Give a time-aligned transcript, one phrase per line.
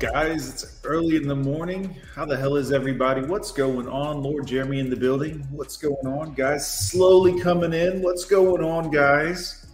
[0.00, 0.48] guys?
[0.48, 1.94] It's early in the morning.
[2.14, 3.20] How the hell is everybody?
[3.20, 4.22] What's going on?
[4.22, 5.46] Lord Jeremy in the building.
[5.50, 6.66] What's going on, guys?
[6.90, 8.00] Slowly coming in.
[8.00, 9.66] What's going on, guys?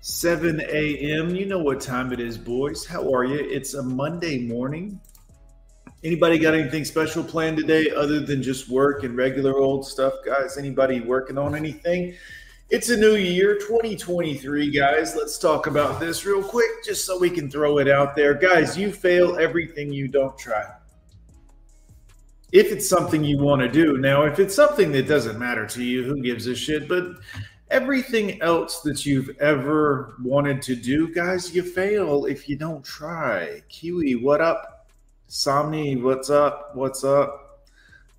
[0.00, 1.34] 7 a.m.
[1.34, 2.86] You know what time it is, boys.
[2.86, 3.40] How are you?
[3.40, 5.00] It's a Monday morning.
[6.04, 10.56] Anybody got anything special planned today other than just work and regular old stuff, guys?
[10.56, 12.14] Anybody working on anything?
[12.68, 15.14] It's a new year, 2023, guys.
[15.14, 18.34] Let's talk about this real quick just so we can throw it out there.
[18.34, 20.64] Guys, you fail everything you don't try.
[22.50, 23.98] If it's something you want to do.
[23.98, 26.88] Now, if it's something that doesn't matter to you, who gives a shit?
[26.88, 27.04] But
[27.70, 33.62] everything else that you've ever wanted to do, guys, you fail if you don't try.
[33.68, 34.88] Kiwi, what up?
[35.28, 36.74] Somni, what's up?
[36.74, 37.45] What's up?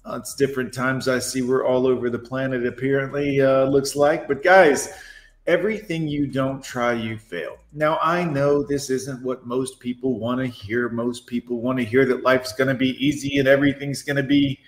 [0.07, 1.07] Uh, it's different times.
[1.07, 4.27] I see we're all over the planet, apparently, uh, looks like.
[4.27, 4.89] But guys,
[5.47, 7.57] everything you don't try, you fail.
[7.73, 10.87] Now, I know this isn't what most people want to hear.
[10.87, 14.23] Most people want to hear that life's going to be easy and everything's going to
[14.23, 14.59] be.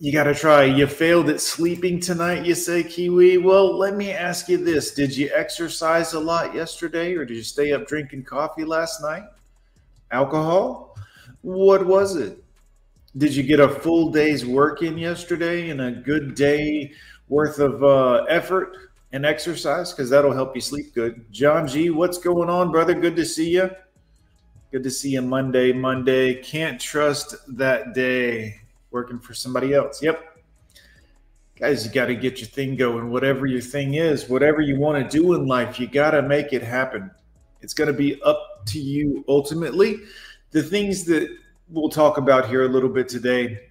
[0.00, 0.64] You got to try.
[0.64, 3.38] You failed at sleeping tonight, you say, Kiwi.
[3.38, 7.42] Well, let me ask you this Did you exercise a lot yesterday or did you
[7.42, 9.24] stay up drinking coffee last night?
[10.14, 10.96] alcohol?
[11.42, 12.43] What was it?
[13.16, 16.92] Did you get a full day's work in yesterday and a good day
[17.28, 18.76] worth of uh, effort
[19.12, 19.92] and exercise?
[19.92, 21.24] Because that'll help you sleep good.
[21.30, 22.92] John G, what's going on, brother?
[22.92, 23.70] Good to see you.
[24.72, 25.72] Good to see you Monday.
[25.72, 26.42] Monday.
[26.42, 28.56] Can't trust that day
[28.90, 30.02] working for somebody else.
[30.02, 30.20] Yep.
[31.56, 33.10] Guys, you got to get your thing going.
[33.10, 36.52] Whatever your thing is, whatever you want to do in life, you got to make
[36.52, 37.12] it happen.
[37.62, 40.00] It's going to be up to you ultimately.
[40.50, 41.28] The things that
[41.68, 43.68] we'll talk about here a little bit today.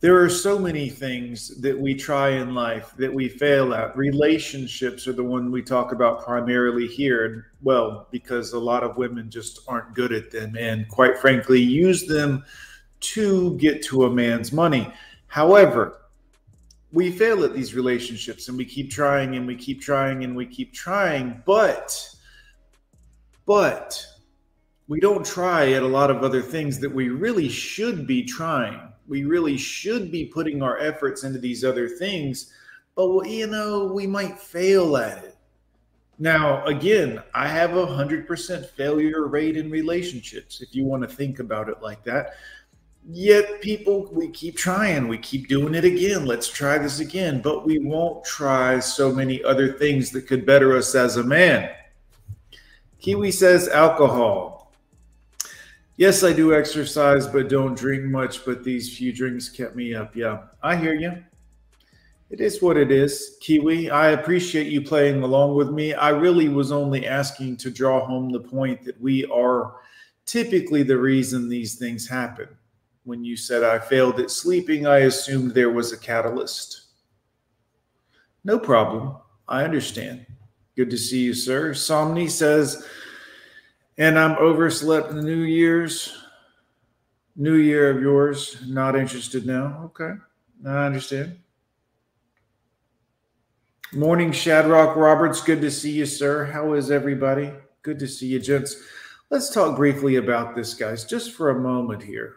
[0.00, 3.96] There are so many things that we try in life that we fail at.
[3.96, 7.52] Relationships are the one we talk about primarily here.
[7.62, 12.04] Well, because a lot of women just aren't good at them and quite frankly use
[12.04, 12.44] them
[12.98, 14.92] to get to a man's money.
[15.28, 16.00] However,
[16.92, 20.46] we fail at these relationships and we keep trying and we keep trying and we
[20.46, 21.96] keep trying, but
[23.46, 24.04] but
[24.92, 28.78] we don't try at a lot of other things that we really should be trying.
[29.08, 32.52] We really should be putting our efforts into these other things,
[32.94, 35.34] but you know, we might fail at it.
[36.18, 41.38] Now, again, I have a 100% failure rate in relationships, if you want to think
[41.38, 42.34] about it like that.
[43.08, 46.26] Yet, people, we keep trying, we keep doing it again.
[46.26, 50.76] Let's try this again, but we won't try so many other things that could better
[50.76, 51.70] us as a man.
[53.00, 54.51] Kiwi says alcohol.
[56.02, 58.44] Yes, I do exercise, but don't drink much.
[58.44, 60.16] But these few drinks kept me up.
[60.16, 61.22] Yeah, I hear you.
[62.28, 63.88] It is what it is, Kiwi.
[63.88, 65.94] I appreciate you playing along with me.
[65.94, 69.76] I really was only asking to draw home the point that we are
[70.26, 72.48] typically the reason these things happen.
[73.04, 76.86] When you said I failed at sleeping, I assumed there was a catalyst.
[78.42, 79.18] No problem.
[79.46, 80.26] I understand.
[80.74, 81.70] Good to see you, sir.
[81.70, 82.88] Somni says,
[83.98, 86.16] and I'm overslept in the New Year's.
[87.34, 88.58] New Year of yours.
[88.66, 89.82] Not interested now.
[89.84, 90.12] Okay.
[90.66, 91.38] I understand.
[93.94, 95.42] Morning, Shadrock Roberts.
[95.42, 96.44] Good to see you, sir.
[96.44, 97.52] How is everybody?
[97.82, 98.76] Good to see you, gents.
[99.30, 102.36] Let's talk briefly about this, guys, just for a moment here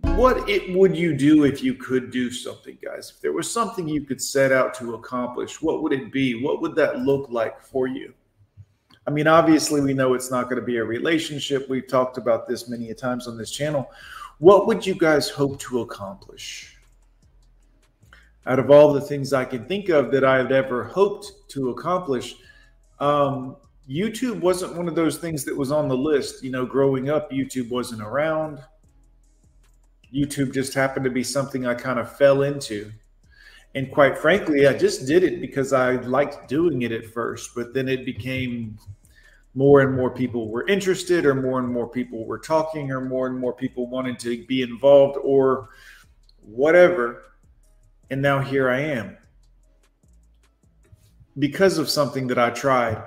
[0.00, 3.86] what it would you do if you could do something guys if there was something
[3.86, 7.60] you could set out to accomplish what would it be what would that look like
[7.60, 8.14] for you
[9.06, 11.68] i mean obviously we know it's not going to be a relationship.
[11.68, 13.90] We've talked about this many times on this channel.
[14.38, 16.76] What would you guys hope to accomplish?
[18.46, 22.36] Out of all the things i can think of that i've ever hoped to accomplish
[22.98, 23.56] um,
[23.88, 26.42] youtube wasn't one of those things that was on the list.
[26.42, 28.60] You know growing up youtube wasn't around.
[30.12, 32.92] YouTube just happened to be something I kind of fell into.
[33.74, 37.72] And quite frankly, I just did it because I liked doing it at first, but
[37.72, 38.78] then it became
[39.54, 43.26] more and more people were interested, or more and more people were talking, or more
[43.26, 45.68] and more people wanted to be involved, or
[46.40, 47.22] whatever.
[48.10, 49.16] And now here I am
[51.38, 53.02] because of something that I tried.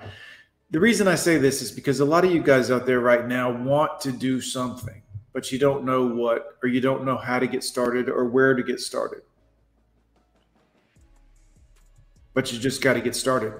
[0.71, 3.27] The reason I say this is because a lot of you guys out there right
[3.27, 5.01] now want to do something
[5.35, 8.53] but you don't know what, or you don't know how to get started or where
[8.53, 9.21] to get started.
[12.35, 13.53] But you just got to get started.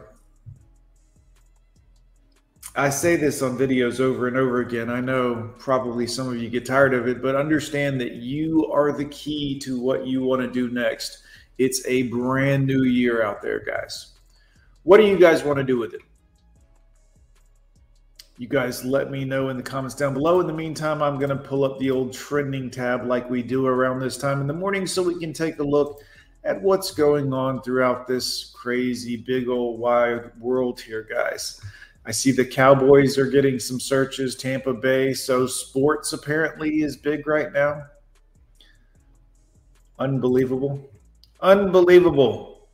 [2.76, 4.90] I say this on videos over and over again.
[4.90, 8.92] I know probably some of you get tired of it, but understand that you are
[8.92, 11.24] the key to what you want to do next.
[11.58, 14.16] It's a brand new year out there, guys.
[14.84, 16.02] What do you guys want to do with it?
[18.38, 20.42] You guys let me know in the comments down below.
[20.42, 23.66] In the meantime, I'm going to pull up the old trending tab like we do
[23.66, 26.02] around this time in the morning so we can take a look
[26.46, 31.60] at what's going on throughout this crazy, big old wide world here, guys.
[32.06, 35.14] I see the Cowboys are getting some searches, Tampa Bay.
[35.14, 37.88] So sports apparently is big right now.
[39.98, 40.88] Unbelievable.
[41.42, 42.68] Unbelievable.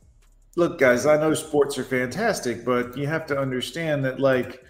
[0.56, 4.62] Look, guys, I know sports are fantastic, but you have to understand that, like,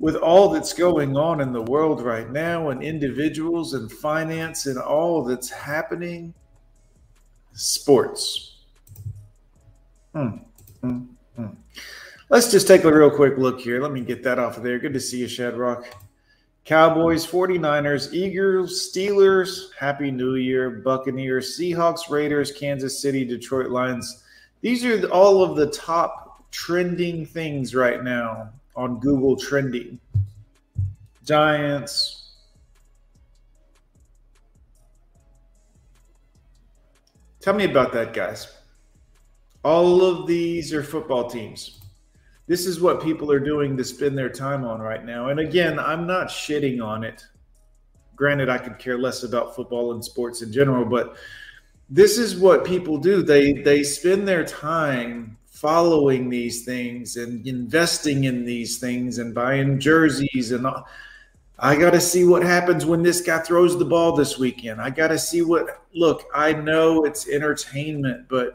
[0.00, 4.76] with all that's going on in the world right now and individuals and finance and
[4.76, 6.34] all that's happening,
[7.56, 8.58] sports.
[10.12, 10.28] Hmm.
[10.80, 11.00] Hmm.
[11.34, 11.46] Hmm.
[12.28, 13.80] Let's just take a real quick look here.
[13.80, 14.78] Let me get that off of there.
[14.78, 15.86] Good to see you, Shadrock.
[16.64, 24.24] Cowboys, 49ers, Eagles, Steelers, Happy New Year, Buccaneers, Seahawks, Raiders, Kansas City, Detroit Lions.
[24.62, 30.00] These are all of the top trending things right now on Google Trending.
[31.24, 32.15] Giants.
[37.46, 38.52] Tell me about that, guys.
[39.62, 41.80] All of these are football teams
[42.46, 45.28] this is what people are doing to spend their time on right now.
[45.28, 47.24] And again, I'm not shitting on it.
[48.14, 51.16] Granted, I could care less about football and sports in general, but
[51.90, 53.22] this is what people do.
[53.22, 59.78] They they spend their time following these things and investing in these things and buying
[59.78, 60.86] jerseys and all.
[61.58, 64.80] I got to see what happens when this guy throws the ball this weekend.
[64.80, 68.52] I got to see what look, I know it's entertainment, but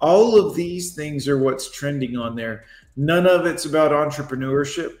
[0.00, 2.64] all of these things are what's trending on there.
[2.96, 4.98] None of it's about entrepreneurship.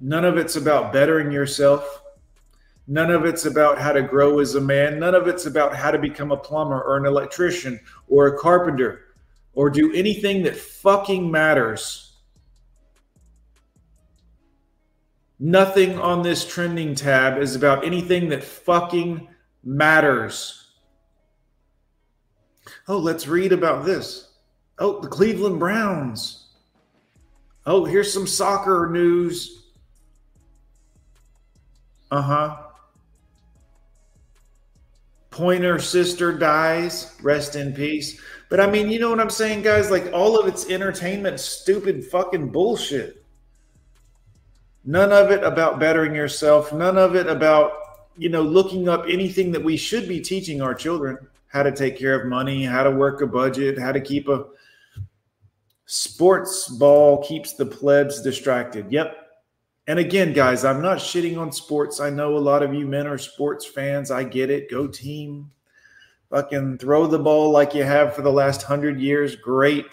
[0.00, 2.02] None of it's about bettering yourself.
[2.86, 5.00] None of it's about how to grow as a man.
[5.00, 9.06] None of it's about how to become a plumber or an electrician or a carpenter
[9.54, 12.07] or do anything that fucking matters.
[15.40, 19.28] Nothing on this trending tab is about anything that fucking
[19.62, 20.72] matters.
[22.88, 24.32] Oh, let's read about this.
[24.78, 26.48] Oh, the Cleveland Browns
[27.68, 29.66] Oh, here's some soccer news.
[32.10, 32.56] Uh huh.
[35.28, 37.14] Pointer sister dies.
[37.22, 38.18] Rest in peace.
[38.48, 39.90] But I mean, you know what I'm saying, guys?
[39.90, 43.22] Like all of it's entertainment, stupid fucking bullshit.
[44.88, 46.72] None of it about bettering yourself.
[46.72, 47.72] None of it about,
[48.16, 51.18] you know, looking up anything that we should be teaching our children
[51.48, 54.46] how to take care of money, how to work a budget, how to keep a
[55.90, 58.92] Sports ball keeps the plebs distracted.
[58.92, 59.16] Yep.
[59.86, 61.98] And again, guys, I'm not shitting on sports.
[61.98, 64.10] I know a lot of you men are sports fans.
[64.10, 64.70] I get it.
[64.70, 65.50] Go team.
[66.28, 69.34] Fucking throw the ball like you have for the last hundred years.
[69.34, 69.86] Great.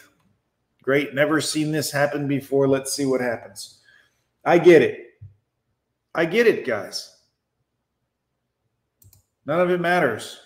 [0.81, 1.13] Great.
[1.13, 2.67] Never seen this happen before.
[2.67, 3.74] Let's see what happens.
[4.45, 5.01] I get it.
[6.13, 7.11] I get it, guys.
[9.45, 10.39] None of it matters.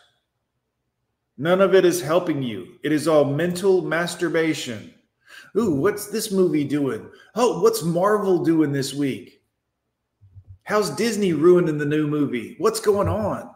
[1.38, 2.80] None of it is helping you.
[2.84, 4.94] It is all mental masturbation.
[5.58, 7.10] Ooh, what's this movie doing?
[7.36, 9.42] Oh, what's Marvel doing this week?
[10.64, 12.56] How's Disney ruining the new movie?
[12.60, 13.50] What's going on?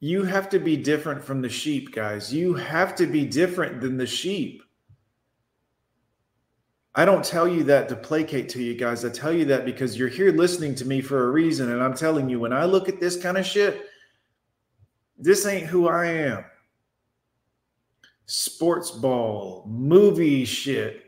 [0.00, 2.32] You have to be different from the sheep, guys.
[2.32, 4.62] You have to be different than the sheep.
[6.94, 9.04] I don't tell you that to placate to you guys.
[9.04, 11.72] I tell you that because you're here listening to me for a reason.
[11.72, 13.86] And I'm telling you, when I look at this kind of shit,
[15.18, 16.44] this ain't who I am
[18.26, 21.02] sports ball, movie shit.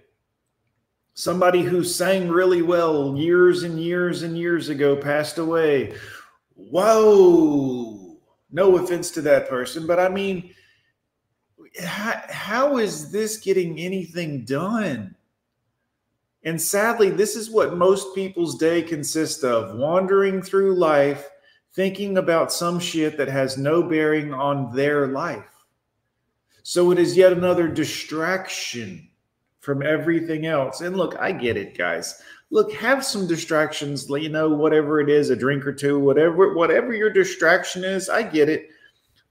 [1.15, 5.95] Somebody who sang really well years and years and years ago passed away.
[6.55, 8.19] Whoa.
[8.51, 10.55] No offense to that person, but I mean,
[11.83, 15.16] how, how is this getting anything done?
[16.47, 21.29] And sadly, this is what most people's day consists of wandering through life
[21.75, 25.45] thinking about some shit that has no bearing on their life.
[26.63, 29.11] So it is yet another distraction
[29.59, 30.83] from everything else.
[30.83, 32.23] And look, I get it, guys.
[32.51, 36.95] Look, have some distractions, you know, whatever it is, a drink or two, whatever, whatever
[36.95, 38.69] your distraction is, I get it.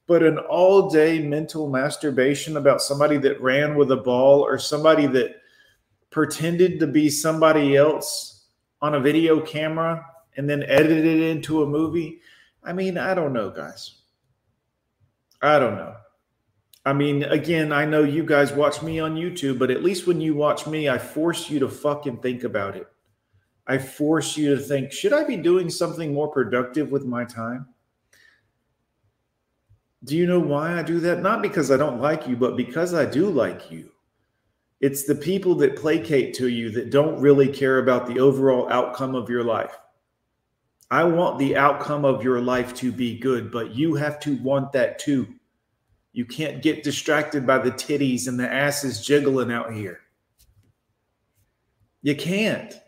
[0.05, 5.37] But an all-day mental masturbation about somebody that ran with a ball or somebody that
[6.15, 8.45] pretended to be somebody else
[8.81, 10.01] on a video camera
[10.37, 12.21] and then edited it into a movie.
[12.63, 13.95] I mean, I don't know, guys.
[15.41, 15.93] I don't know.
[16.85, 20.21] I mean, again, I know you guys watch me on YouTube, but at least when
[20.21, 22.87] you watch me, I force you to fucking think about it.
[23.67, 27.67] I force you to think, should I be doing something more productive with my time?
[30.05, 31.21] Do you know why I do that?
[31.21, 33.91] Not because I don't like you, but because I do like you.
[34.85, 39.15] It's the people that placate to you that don't really care about the overall outcome
[39.15, 39.75] of your life.
[40.91, 44.71] I want the outcome of your life to be good, but you have to want
[44.73, 45.27] that too.
[46.13, 50.01] You can't get distracted by the titties and the asses jiggling out here.
[52.03, 52.79] You can't.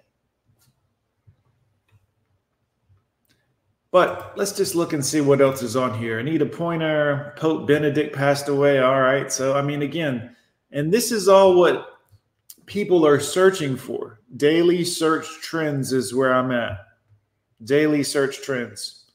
[3.90, 6.20] But let's just look and see what else is on here.
[6.20, 8.78] Anita Pointer, Pope Benedict passed away.
[8.78, 9.32] All right.
[9.32, 10.36] So, I mean, again,
[10.72, 12.00] and this is all what
[12.66, 14.20] people are searching for.
[14.36, 16.80] Daily search trends is where I'm at.
[17.64, 19.06] Daily search trends.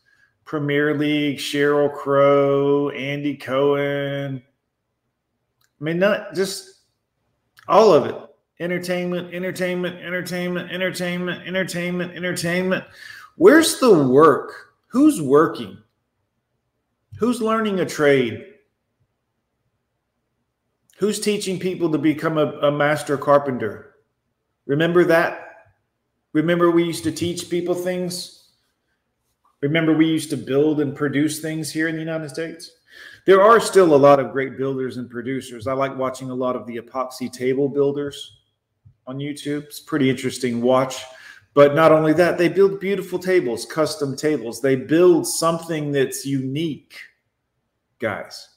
[0.44, 4.42] Premier League, Sheryl Crow, Andy Cohen.
[5.80, 6.80] I mean, not just
[7.68, 8.16] all of it.
[8.60, 12.84] Entertainment, entertainment, entertainment, entertainment, entertainment, entertainment.
[13.36, 14.74] Where's the work?
[14.88, 15.78] Who's working?
[17.18, 18.51] Who's learning a trade?
[21.02, 23.96] Who's teaching people to become a, a master carpenter?
[24.66, 25.64] Remember that?
[26.32, 28.50] Remember we used to teach people things?
[29.62, 32.70] Remember, we used to build and produce things here in the United States.
[33.26, 35.66] There are still a lot of great builders and producers.
[35.66, 38.36] I like watching a lot of the epoxy table builders
[39.08, 39.64] on YouTube.
[39.64, 41.02] It's pretty interesting watch.
[41.52, 44.60] But not only that, they build beautiful tables, custom tables.
[44.60, 46.94] They build something that's unique,
[47.98, 48.51] guys.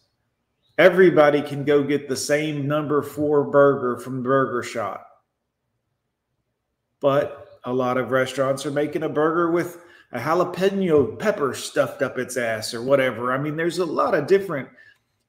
[0.78, 5.06] Everybody can go get the same number four burger from Burger Shot.
[7.00, 12.18] But a lot of restaurants are making a burger with a jalapeno pepper stuffed up
[12.18, 13.34] its ass or whatever.
[13.34, 14.68] I mean, there's a lot of different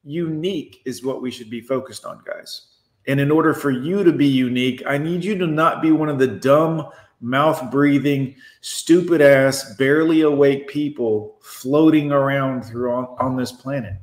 [0.04, 2.68] unique is what we should be focused on, guys.
[3.06, 6.08] And in order for you to be unique, I need you to not be one
[6.08, 6.88] of the dumb,
[7.20, 13.94] mouth breathing, stupid ass, barely awake people floating around through on, on this planet.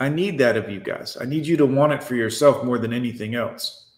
[0.00, 1.16] I need that of you guys.
[1.20, 3.88] I need you to want it for yourself more than anything else.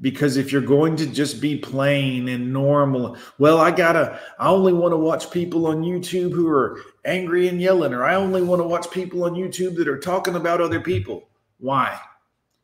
[0.00, 4.72] because if you're going to just be plain and normal well i gotta i only
[4.72, 8.60] want to watch people on youtube who are angry and yelling or i only want
[8.60, 11.28] to watch people on youtube that are talking about other people.
[11.58, 11.98] Why?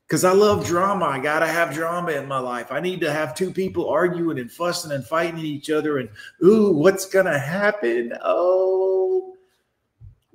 [0.07, 1.05] Because i love drama.
[1.07, 2.73] I gotta have drama in my life.
[2.73, 6.09] I need to have two people arguing and fussing and fighting each other and
[6.43, 8.12] ooh what's gonna happen?
[8.23, 9.36] Oh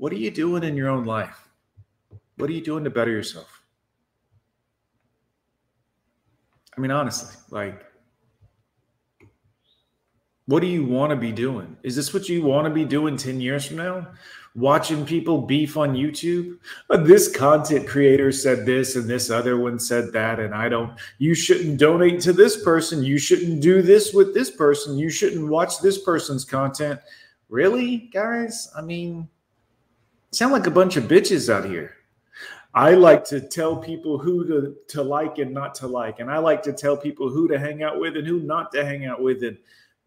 [0.02, 1.48] what are you doing in your own life
[2.38, 3.62] what are you doing to better yourself
[6.78, 7.86] I mean, honestly, like,
[10.46, 11.78] what do you want to be doing?
[11.84, 14.08] Is this what you want to be doing 10 years from now?
[14.56, 16.58] Watching people beef on YouTube?
[16.90, 20.40] Uh, this content creator said this and this other one said that.
[20.40, 23.04] And I don't, you shouldn't donate to this person.
[23.04, 24.98] You shouldn't do this with this person.
[24.98, 27.00] You shouldn't watch this person's content.
[27.48, 28.70] Really, guys?
[28.76, 29.30] I mean,
[30.32, 31.96] sound like a bunch of bitches out here.
[32.74, 36.20] I like to tell people who to, to like and not to like.
[36.20, 38.86] And I like to tell people who to hang out with and who not to
[38.86, 39.44] hang out with.
[39.44, 39.58] And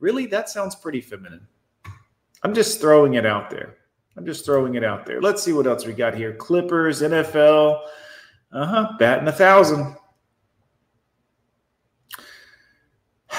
[0.00, 1.46] really, that sounds pretty feminine.
[2.42, 3.76] I'm just throwing it out there.
[4.16, 5.20] I'm just throwing it out there.
[5.20, 6.32] Let's see what else we got here.
[6.32, 7.82] Clippers, NFL.
[8.52, 8.92] Uh huh.
[8.98, 9.96] Batting a thousand.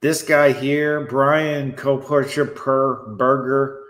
[0.00, 3.81] This guy here, Brian Koporcher per Burger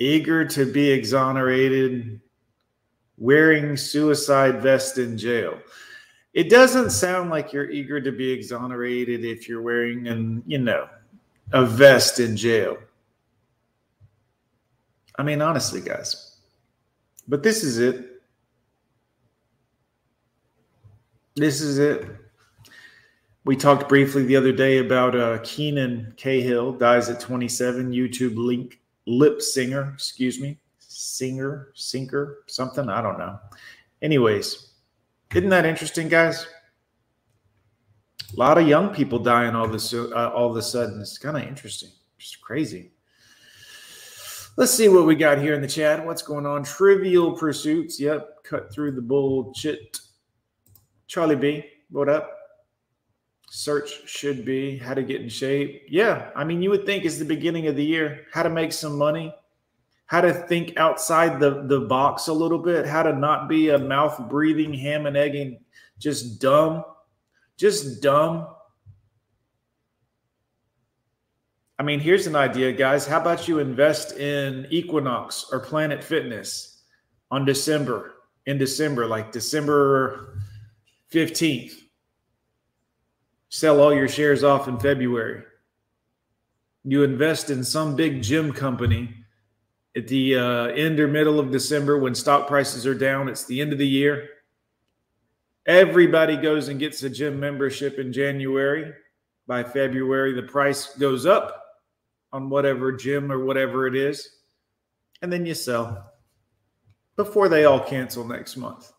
[0.00, 2.20] eager to be exonerated,
[3.18, 5.60] wearing suicide vest in jail.
[6.32, 10.88] It doesn't sound like you're eager to be exonerated if you're wearing an, you know,
[11.52, 12.78] a vest in jail.
[15.18, 16.38] I mean, honestly, guys.
[17.28, 18.22] But this is it.
[21.36, 22.06] This is it.
[23.44, 27.92] We talked briefly the other day about uh, Keenan Cahill dies at 27.
[27.92, 32.88] YouTube link lip singer, excuse me, singer, sinker, something.
[32.88, 33.38] I don't know.
[34.02, 34.72] Anyways,
[35.34, 36.46] isn't that interesting, guys?
[38.32, 41.00] A lot of young people dying all this uh, all of a sudden.
[41.00, 41.90] It's kind of interesting.
[42.18, 42.92] Just crazy.
[44.56, 46.04] Let's see what we got here in the chat.
[46.04, 46.62] What's going on?
[46.62, 47.98] Trivial Pursuits.
[47.98, 48.44] Yep.
[48.44, 49.98] Cut through the bullshit.
[51.06, 51.64] Charlie B.
[51.90, 52.39] What up?
[53.52, 55.82] Search should be how to get in shape.
[55.88, 58.72] Yeah, I mean, you would think it's the beginning of the year, how to make
[58.72, 59.34] some money,
[60.06, 63.78] how to think outside the, the box a little bit, how to not be a
[63.78, 65.58] mouth breathing, ham and egging,
[65.98, 66.84] just dumb,
[67.56, 68.46] just dumb.
[71.76, 73.04] I mean, here's an idea, guys.
[73.04, 76.84] How about you invest in Equinox or Planet Fitness
[77.32, 78.14] on December,
[78.46, 80.38] in December, like December
[81.12, 81.89] 15th?
[83.50, 85.42] Sell all your shares off in February.
[86.84, 89.12] You invest in some big gym company
[89.96, 93.28] at the uh, end or middle of December when stock prices are down.
[93.28, 94.28] It's the end of the year.
[95.66, 98.92] Everybody goes and gets a gym membership in January.
[99.46, 101.64] By February, the price goes up
[102.32, 104.36] on whatever gym or whatever it is,
[105.22, 106.12] and then you sell
[107.16, 108.92] before they all cancel next month.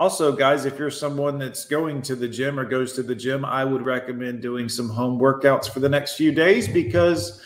[0.00, 3.44] Also, guys, if you're someone that's going to the gym or goes to the gym,
[3.44, 7.44] I would recommend doing some home workouts for the next few days because,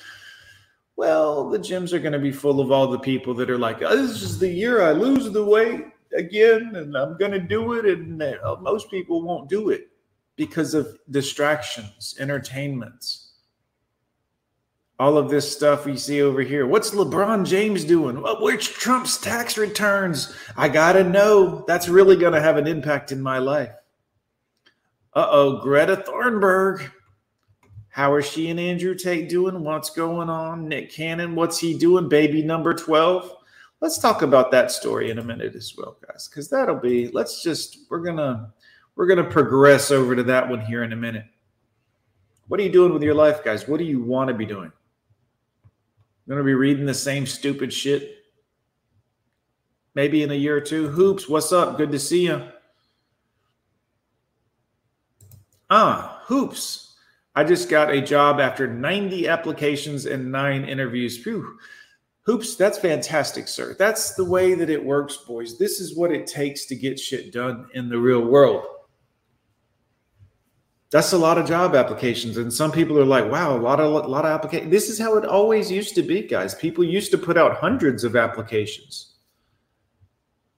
[0.94, 3.82] well, the gyms are going to be full of all the people that are like,
[3.82, 7.72] oh, this is the year I lose the weight again and I'm going to do
[7.72, 7.86] it.
[7.86, 9.88] And uh, most people won't do it
[10.36, 13.23] because of distractions, entertainments
[14.98, 16.66] all of this stuff we see over here.
[16.66, 18.16] What's LeBron James doing?
[18.16, 20.34] Where's Trump's tax returns?
[20.56, 21.64] I got to know.
[21.66, 23.72] That's really going to have an impact in my life.
[25.12, 26.90] Uh oh, Greta Thunberg.
[27.88, 29.62] How are she and Andrew Tate doing?
[29.62, 30.68] What's going on?
[30.68, 32.08] Nick Cannon, what's he doing?
[32.08, 33.32] Baby number 12.
[33.80, 37.42] Let's talk about that story in a minute as well, guys, because that'll be, let's
[37.42, 38.48] just, we're going to,
[38.96, 41.26] we're going to progress over to that one here in a minute.
[42.48, 43.68] What are you doing with your life, guys?
[43.68, 44.72] What do you want to be doing?
[46.28, 48.24] Going to be reading the same stupid shit
[49.94, 50.88] maybe in a year or two.
[50.88, 51.76] Hoops, what's up?
[51.76, 52.42] Good to see you.
[55.70, 56.96] Ah, Hoops.
[57.36, 61.18] I just got a job after 90 applications and nine interviews.
[61.18, 61.58] Phew.
[62.22, 63.74] Hoops, that's fantastic, sir.
[63.78, 65.58] That's the way that it works, boys.
[65.58, 68.64] This is what it takes to get shit done in the real world
[70.94, 73.92] that's a lot of job applications and some people are like wow a lot of
[73.92, 76.54] a lot of applications this is how it always used to be guys.
[76.54, 79.14] People used to put out hundreds of applications.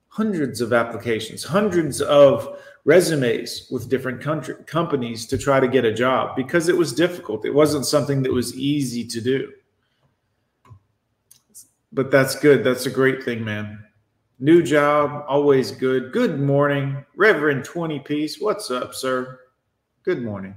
[0.09, 1.43] Hundreds of applications.
[1.43, 6.77] Hundreds of resumes with different country companies to try to get a job because it
[6.77, 7.47] was difficult.
[7.47, 9.51] It wasn't something that was easy to do.
[11.95, 12.63] But that's good.
[12.63, 13.83] That's a great thing man.
[14.39, 16.13] New job always good.
[16.13, 19.41] Good morning reverend 20 piece what's up sir
[20.07, 20.55] Good morning.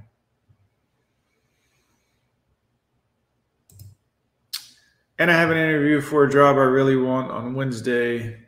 [5.18, 8.38] And I have an interview for a job I really want on Wednesday,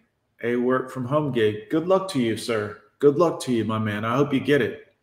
[0.45, 1.71] a work from home gig.
[1.71, 2.83] Good luck to you, sir.
[3.01, 4.05] Good luck to you, my man.
[4.05, 4.95] I hope you get it.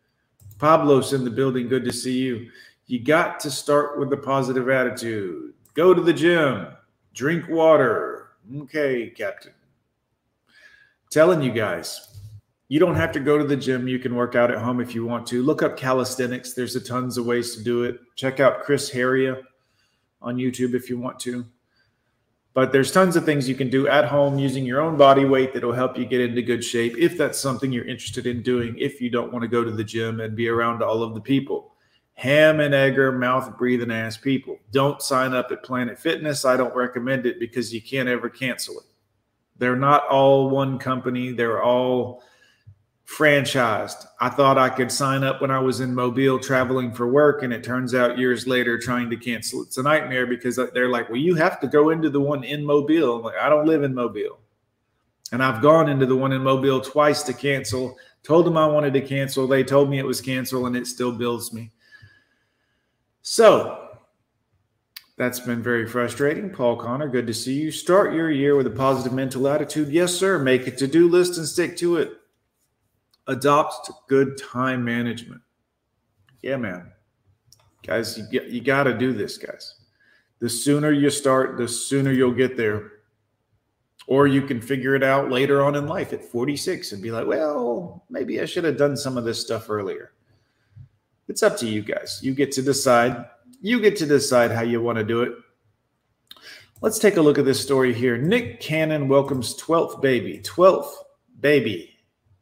[0.56, 1.68] Pablo's in the building.
[1.68, 2.48] Good to see you.
[2.86, 5.52] You got to start with a positive attitude.
[5.74, 6.68] Go to the gym,
[7.12, 8.30] drink water.
[8.56, 9.52] Okay, Captain.
[11.10, 12.09] Telling you guys,
[12.70, 13.88] you don't have to go to the gym.
[13.88, 15.42] You can work out at home if you want to.
[15.42, 16.52] Look up calisthenics.
[16.52, 17.98] There's a tons of ways to do it.
[18.14, 19.42] Check out Chris Heria
[20.22, 21.44] on YouTube if you want to.
[22.54, 25.52] But there's tons of things you can do at home using your own body weight
[25.52, 29.00] that'll help you get into good shape if that's something you're interested in doing, if
[29.00, 31.74] you don't want to go to the gym and be around all of the people.
[32.14, 34.56] Ham and egger, mouth breathing ass people.
[34.70, 36.44] Don't sign up at Planet Fitness.
[36.44, 38.86] I don't recommend it because you can't ever cancel it.
[39.58, 42.22] They're not all one company, they're all
[43.10, 44.06] franchised.
[44.20, 47.52] I thought I could sign up when I was in Mobile traveling for work, and
[47.52, 49.62] it turns out years later trying to cancel.
[49.62, 52.64] It's a nightmare because they're like, well, you have to go into the one in
[52.64, 53.16] Mobile.
[53.16, 54.38] I'm like, I don't live in Mobile.
[55.32, 58.92] And I've gone into the one in Mobile twice to cancel, told them I wanted
[58.94, 59.46] to cancel.
[59.46, 61.72] They told me it was cancel, and it still bills me.
[63.22, 63.88] So
[65.16, 66.48] that's been very frustrating.
[66.50, 67.72] Paul Connor, good to see you.
[67.72, 69.88] Start your year with a positive mental attitude.
[69.88, 70.38] Yes, sir.
[70.38, 72.19] Make a to do list and stick to it
[73.30, 75.40] adopt good time management.
[76.42, 76.92] Yeah, man.
[77.86, 79.76] Guys, you, you got to do this, guys.
[80.40, 82.92] The sooner you start, the sooner you'll get there.
[84.06, 87.26] Or you can figure it out later on in life at 46 and be like,
[87.26, 90.12] well, maybe I should have done some of this stuff earlier.
[91.28, 92.18] It's up to you guys.
[92.22, 93.24] You get to decide.
[93.60, 95.32] You get to decide how you want to do it.
[96.80, 98.16] Let's take a look at this story here.
[98.16, 100.40] Nick Cannon welcomes 12th baby.
[100.42, 100.90] 12th
[101.38, 101.98] baby,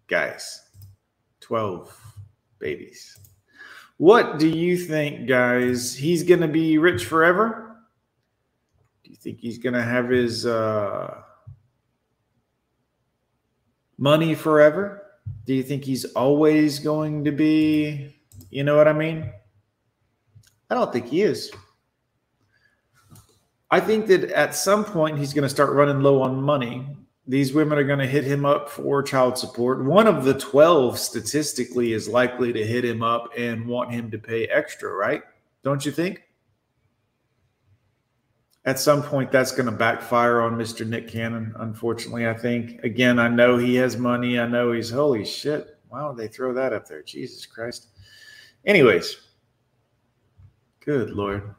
[0.07, 0.68] guys.
[1.49, 1.99] 12
[2.59, 3.19] babies.
[3.97, 5.97] What do you think, guys?
[5.97, 7.79] He's going to be rich forever?
[9.03, 11.23] Do you think he's going to have his uh,
[13.97, 15.03] money forever?
[15.47, 18.15] Do you think he's always going to be,
[18.51, 19.33] you know what I mean?
[20.69, 21.51] I don't think he is.
[23.71, 26.87] I think that at some point he's going to start running low on money
[27.29, 29.85] these women are going to hit him up for child support.
[29.85, 34.19] One of the 12 statistically is likely to hit him up and want him to
[34.19, 35.23] pay extra, right?
[35.63, 36.23] Don't you think?
[38.69, 40.87] at some point that's going to backfire on Mr.
[40.87, 41.55] Nick Cannon.
[41.61, 42.85] Unfortunately, I think.
[42.85, 44.39] Again, I know he has money.
[44.39, 45.79] I know he's holy shit.
[45.89, 47.03] Why would they throw that up there?
[47.03, 47.87] Jesus Christ.
[48.67, 49.17] Anyways,
[50.81, 51.55] good lord.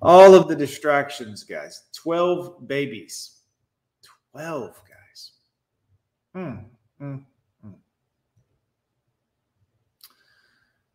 [0.00, 1.82] All of the distractions, guys.
[1.92, 3.33] 12 babies.
[4.34, 5.30] 12 guys.
[6.34, 6.54] Hmm.
[6.98, 7.18] hmm.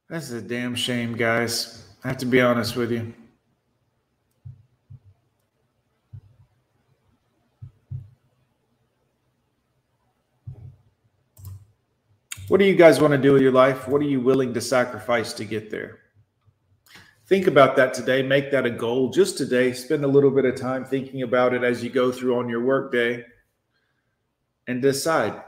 [0.09, 1.87] That's a damn shame, guys.
[2.03, 3.13] I have to be honest with you.
[12.49, 13.87] What do you guys want to do with your life?
[13.87, 15.99] What are you willing to sacrifice to get there?
[17.29, 18.23] Think about that today.
[18.23, 19.71] Make that a goal just today.
[19.71, 22.65] Spend a little bit of time thinking about it as you go through on your
[22.65, 23.23] workday
[24.65, 25.39] and decide.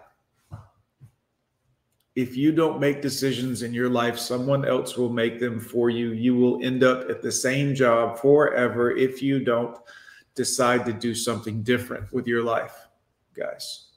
[2.15, 6.11] If you don't make decisions in your life, someone else will make them for you.
[6.11, 9.75] You will end up at the same job forever if you don't
[10.35, 12.75] decide to do something different with your life,
[13.35, 13.90] guys.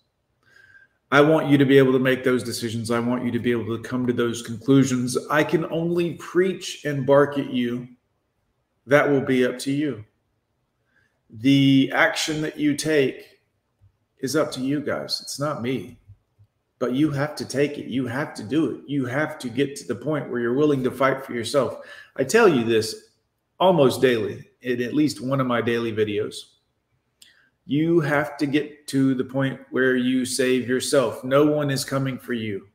[1.14, 2.90] I want you to be able to make those decisions.
[2.90, 5.16] I want you to be able to come to those conclusions.
[5.30, 7.86] I can only preach and bark at you.
[8.88, 10.04] That will be up to you.
[11.30, 13.38] The action that you take
[14.18, 15.20] is up to you guys.
[15.22, 16.00] It's not me.
[16.80, 17.86] But you have to take it.
[17.86, 18.80] You have to do it.
[18.88, 21.86] You have to get to the point where you're willing to fight for yourself.
[22.16, 23.10] I tell you this
[23.60, 26.53] almost daily in at least one of my daily videos
[27.66, 31.24] you have to get to the point where you save yourself.
[31.24, 32.68] No one is coming for you.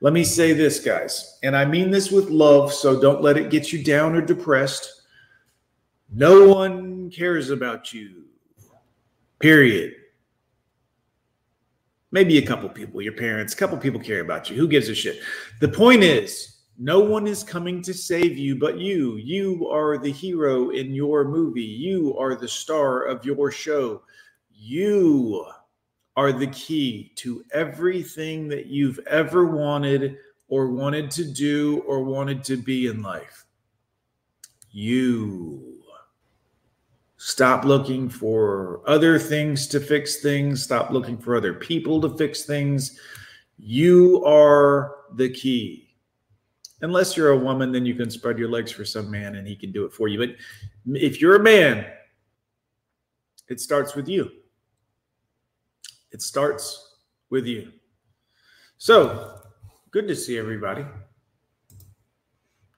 [0.00, 3.50] Let me say this, guys, and I mean this with love, so don't let it
[3.50, 5.02] get you down or depressed.
[6.12, 8.24] No one cares about you,
[9.40, 9.94] period.
[12.12, 14.56] Maybe a couple people, your parents, a couple people care about you.
[14.56, 15.20] Who gives a shit?
[15.60, 19.16] The point is, no one is coming to save you but you.
[19.16, 21.60] You are the hero in your movie.
[21.60, 24.02] You are the star of your show.
[24.60, 25.46] You
[26.16, 30.16] are the key to everything that you've ever wanted
[30.48, 33.46] or wanted to do or wanted to be in life.
[34.72, 35.76] You.
[37.18, 40.62] Stop looking for other things to fix things.
[40.62, 42.98] Stop looking for other people to fix things.
[43.58, 45.94] You are the key.
[46.80, 49.54] Unless you're a woman, then you can spread your legs for some man and he
[49.54, 50.18] can do it for you.
[50.18, 50.30] But
[50.94, 51.86] if you're a man,
[53.48, 54.30] it starts with you.
[56.12, 56.96] It starts
[57.30, 57.72] with you.
[58.78, 59.40] So,
[59.90, 60.84] good to see everybody.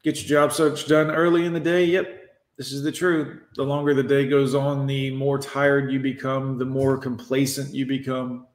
[0.03, 1.85] Get your job search done early in the day.
[1.85, 2.21] Yep,
[2.57, 3.43] this is the truth.
[3.55, 7.87] The longer the day goes on, the more tired you become, the more complacent you
[7.87, 8.47] become.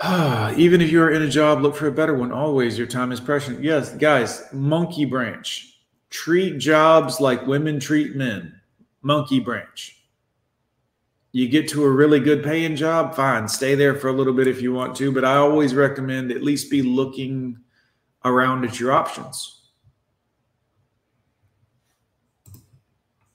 [0.56, 2.30] Even if you're in a job, look for a better one.
[2.30, 3.58] Always, your time is precious.
[3.60, 5.80] Yes, guys, monkey branch.
[6.10, 8.60] Treat jobs like women treat men.
[9.02, 10.03] Monkey branch.
[11.34, 14.46] You get to a really good paying job, fine, stay there for a little bit
[14.46, 17.58] if you want to, but I always recommend at least be looking
[18.24, 19.62] around at your options.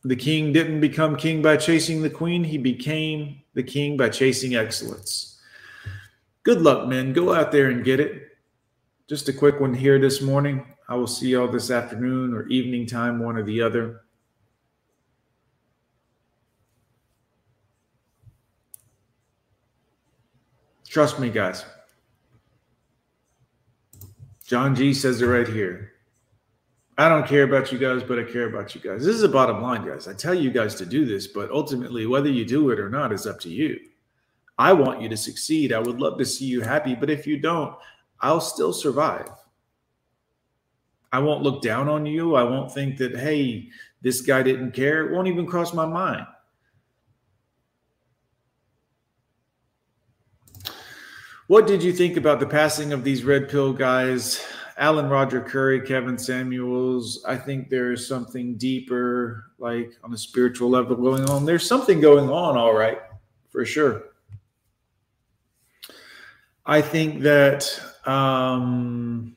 [0.06, 4.56] The king didn't become king by chasing the queen, he became the king by chasing
[4.56, 5.38] excellence.
[6.44, 7.12] Good luck, men.
[7.12, 8.30] Go out there and get it.
[9.10, 10.66] Just a quick one here this morning.
[10.88, 14.04] I will see y'all this afternoon or evening time, one or the other.
[20.90, 21.66] Trust me, guys.
[24.46, 25.92] John G says it right here.
[26.98, 29.06] I don't care about you guys, but I care about you guys.
[29.06, 30.08] This is the bottom line, guys.
[30.08, 33.14] I tell you guys to do this, but ultimately, whether you do it or not
[33.14, 33.80] is up to you.
[34.58, 35.72] I want you to succeed.
[35.72, 37.76] I would love to see you happy, but if you don't,
[38.20, 39.30] I'll still survive.
[41.14, 42.36] I won't look down on you.
[42.36, 43.70] I won't think that, hey,
[44.02, 45.08] this guy didn't care.
[45.08, 46.26] It won't even cross my mind.
[51.50, 54.40] What did you think about the passing of these red pill guys?
[54.78, 57.26] Alan Roger Currie, Kevin Samuels.
[57.28, 61.46] I think there's something deeper, like on a spiritual level going on.
[61.46, 63.00] There's something going on, all right,
[63.50, 64.04] for sure.
[66.68, 69.36] I think that um,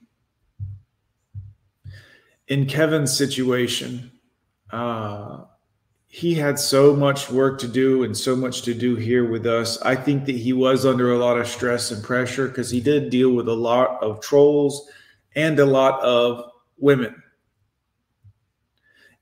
[2.47, 4.13] in Kevin's situation,
[4.71, 5.45] uh,
[6.15, 9.81] he had so much work to do and so much to do here with us.
[9.81, 13.09] I think that he was under a lot of stress and pressure because he did
[13.09, 14.91] deal with a lot of trolls
[15.35, 17.23] and a lot of women.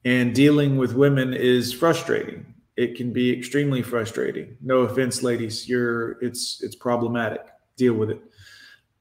[0.04, 2.54] And dealing with women is frustrating.
[2.76, 4.56] It can be extremely frustrating.
[4.60, 5.68] No offense, ladies.
[5.68, 7.42] You're it's it's problematic.
[7.76, 8.20] Deal with it.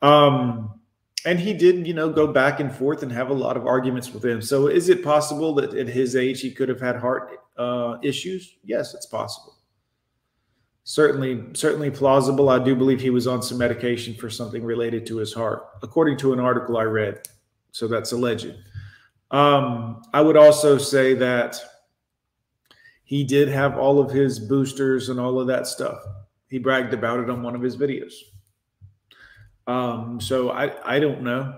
[0.04, 0.79] Um,
[1.26, 4.14] and he did, you know, go back and forth and have a lot of arguments
[4.14, 4.42] with him.
[4.42, 8.58] So, is it possible that at his age he could have had heart uh, issues?
[8.64, 9.56] Yes, it's possible.
[10.84, 12.50] Certainly, certainly plausible.
[12.50, 16.18] I do believe he was on some medication for something related to his heart, according
[16.18, 17.28] to an article I read.
[17.72, 18.56] So that's alleged.
[19.30, 21.60] Um, I would also say that
[23.04, 26.00] he did have all of his boosters and all of that stuff.
[26.48, 28.14] He bragged about it on one of his videos.
[29.70, 31.54] Um, so I, I don't know.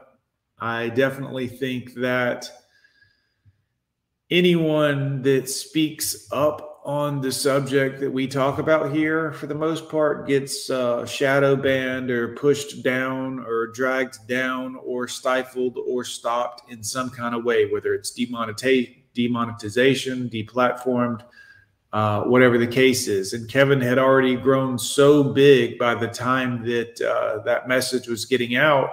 [0.59, 2.51] I definitely think that
[4.29, 9.87] anyone that speaks up on the subject that we talk about here, for the most
[9.87, 16.69] part, gets uh, shadow banned or pushed down or dragged down or stifled or stopped
[16.69, 21.23] in some kind of way, whether it's demonetization, demonetization, deplatformed,
[21.93, 23.33] uh, whatever the case is.
[23.33, 28.25] And Kevin had already grown so big by the time that uh, that message was
[28.25, 28.91] getting out.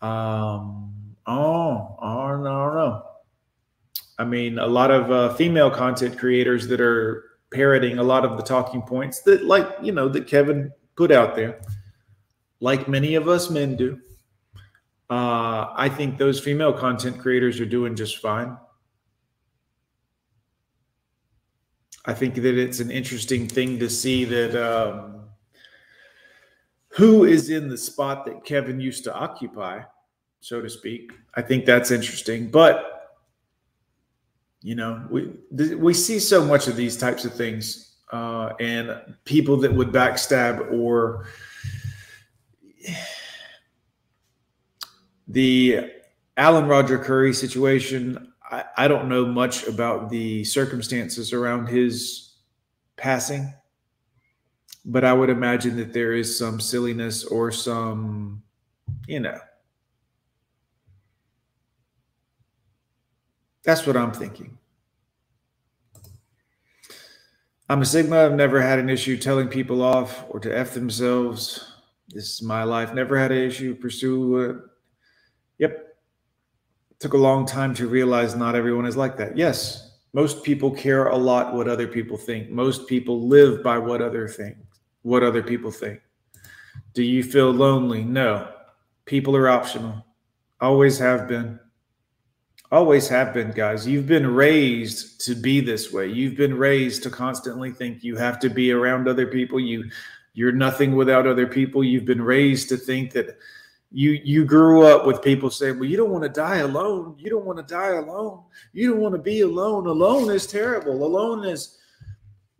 [0.00, 3.02] Um, oh, oh, no, no.
[4.18, 8.36] I mean, a lot of uh, female content creators that are parroting a lot of
[8.36, 11.60] the talking points that, like, you know, that Kevin put out there,
[12.60, 13.98] like many of us men do.
[15.08, 18.56] Uh, I think those female content creators are doing just fine.
[22.04, 25.24] I think that it's an interesting thing to see that um,
[26.88, 29.82] who is in the spot that Kevin used to occupy,
[30.40, 31.12] so to speak.
[31.34, 32.88] I think that's interesting, but
[34.62, 35.32] you know, we
[35.74, 40.72] we see so much of these types of things, uh, and people that would backstab
[40.72, 41.26] or
[45.28, 45.90] the
[46.36, 48.31] Alan Roger Currie situation.
[48.52, 52.34] I, I don't know much about the circumstances around his
[52.96, 53.52] passing,
[54.84, 58.42] but I would imagine that there is some silliness or some,
[59.08, 59.38] you know,
[63.64, 64.58] that's what I'm thinking.
[67.70, 68.26] I'm a Sigma.
[68.26, 71.72] I've never had an issue telling people off or to F themselves.
[72.10, 72.92] This is my life.
[72.92, 74.68] Never had an issue pursue.
[75.56, 75.91] Yep
[77.02, 79.36] took a long time to realize not everyone is like that.
[79.36, 82.48] Yes, most people care a lot what other people think.
[82.48, 84.56] Most people live by what other think,
[85.02, 86.00] what other people think.
[86.94, 88.04] Do you feel lonely?
[88.04, 88.48] No.
[89.04, 90.06] People are optional.
[90.60, 91.58] Always have been.
[92.70, 93.84] Always have been, guys.
[93.84, 96.06] You've been raised to be this way.
[96.06, 99.58] You've been raised to constantly think you have to be around other people.
[99.58, 99.90] You
[100.34, 101.82] you're nothing without other people.
[101.82, 103.36] You've been raised to think that
[103.92, 107.14] you you grew up with people saying, "Well, you don't want to die alone.
[107.18, 108.42] You don't want to die alone.
[108.72, 109.86] You don't want to be alone.
[109.86, 111.04] Alone is terrible.
[111.04, 111.78] Alone is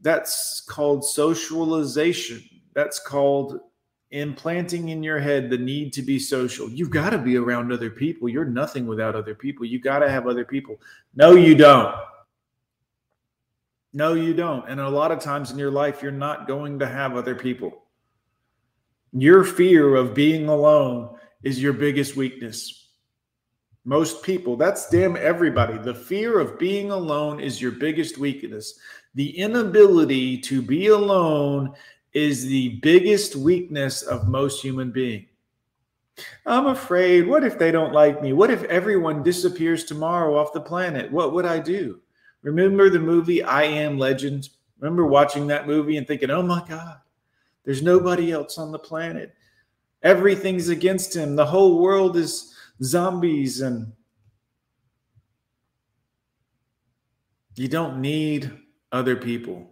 [0.03, 2.42] that's called socialization.
[2.75, 3.61] That's called
[4.11, 6.68] implanting in your head the need to be social.
[6.68, 8.29] You've got to be around other people.
[8.29, 9.64] You're nothing without other people.
[9.64, 10.79] You got to have other people.
[11.14, 11.95] No, you don't.
[13.95, 14.68] No, you don't.
[14.68, 17.85] And a lot of times in your life, you're not going to have other people.
[19.12, 22.91] Your fear of being alone is your biggest weakness.
[23.85, 25.77] Most people, that's damn everybody.
[25.77, 28.79] The fear of being alone is your biggest weakness.
[29.15, 31.75] The inability to be alone
[32.13, 35.27] is the biggest weakness of most human beings.
[36.47, 37.27] I'm afraid.
[37.27, 38.33] What if they don't like me?
[38.33, 41.11] What if everyone disappears tomorrow off the planet?
[41.11, 42.01] What would I do?
[42.43, 44.49] Remember the movie I Am Legend?
[44.79, 46.99] Remember watching that movie and thinking, oh my God,
[47.65, 49.35] there's nobody else on the planet.
[50.03, 51.37] Everything's against him.
[51.37, 53.93] The whole world is zombies and
[57.55, 58.51] you don't need
[58.91, 59.69] other people.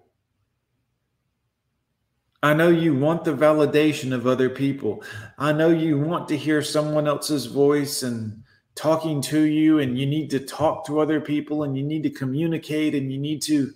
[2.43, 5.03] I know you want the validation of other people.
[5.38, 8.43] I know you want to hear someone else's voice and
[8.75, 12.11] talking to you, and you need to talk to other people and you need to
[12.11, 13.73] communicate and you need to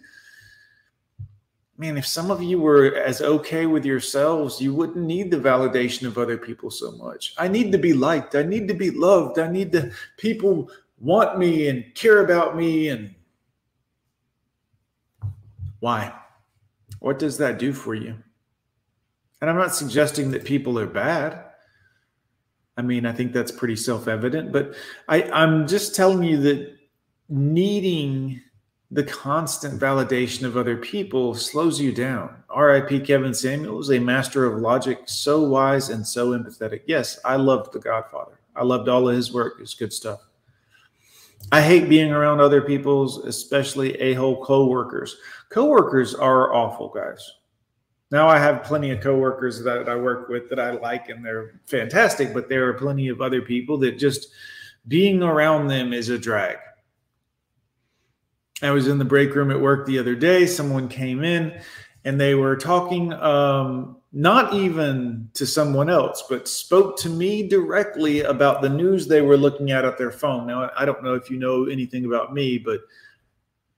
[1.77, 6.07] man, if some of you were as okay with yourselves, you wouldn't need the validation
[6.07, 7.35] of other people so much.
[7.37, 8.35] I need to be liked.
[8.35, 9.39] I need to be loved.
[9.39, 13.15] I need to people want me and care about me and
[15.81, 16.15] why?
[17.01, 18.15] What does that do for you?
[19.41, 21.45] And I'm not suggesting that people are bad.
[22.77, 24.75] I mean, I think that's pretty self-evident, but
[25.09, 26.77] I, I'm just telling you that
[27.29, 28.41] needing
[28.95, 32.33] the constant validation of other people slows you down.
[32.57, 36.83] RIP Kevin Samuel is a master of logic, so wise and so empathetic.
[36.87, 38.39] Yes, I loved The Godfather.
[38.55, 39.55] I loved all of his work.
[39.61, 40.21] It's good stuff.
[41.51, 45.17] I hate being around other people's, especially a-hole co-workers.
[45.49, 47.33] Co-workers are awful, guys.
[48.13, 51.61] Now I have plenty of coworkers that I work with that I like and they're
[51.67, 54.29] fantastic, but there are plenty of other people that just
[54.87, 56.59] being around them is a drag.
[58.63, 60.47] I was in the break room at work the other day.
[60.47, 61.61] Someone came in
[62.05, 68.21] and they were talking um, not even to someone else, but spoke to me directly
[68.21, 70.47] about the news they were looking at at their phone.
[70.47, 72.81] Now, I don't know if you know anything about me, but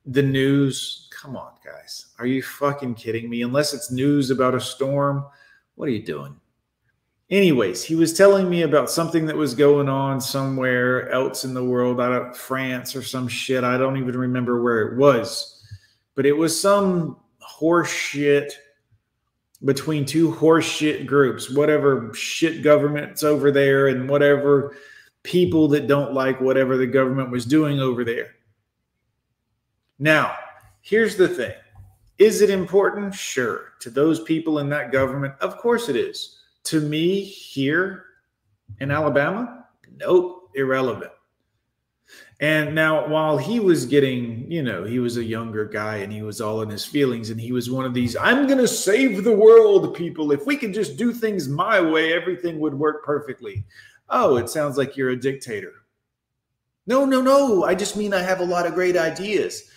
[0.04, 2.06] the news, come on, guys.
[2.18, 3.42] Are you fucking kidding me?
[3.42, 5.24] Unless it's news about a storm,
[5.76, 6.36] what are you doing?
[7.28, 11.64] Anyways, he was telling me about something that was going on somewhere else in the
[11.64, 13.64] world, out of France or some shit.
[13.64, 15.60] I don't even remember where it was,
[16.14, 18.52] but it was some horseshit
[19.64, 24.76] between two horseshit groups, whatever shit government's over there and whatever
[25.24, 28.36] people that don't like whatever the government was doing over there.
[29.98, 30.36] Now,
[30.80, 31.54] here's the thing
[32.18, 33.14] Is it important?
[33.14, 33.72] Sure.
[33.80, 36.35] To those people in that government, of course it is.
[36.66, 38.04] To me here
[38.80, 39.66] in Alabama,
[39.98, 41.12] nope, irrelevant.
[42.40, 46.22] And now, while he was getting, you know, he was a younger guy and he
[46.22, 49.24] was all in his feelings, and he was one of these, I'm going to save
[49.24, 50.32] the world people.
[50.32, 53.64] If we could just do things my way, everything would work perfectly.
[54.08, 55.72] Oh, it sounds like you're a dictator.
[56.86, 57.64] No, no, no.
[57.64, 59.70] I just mean I have a lot of great ideas.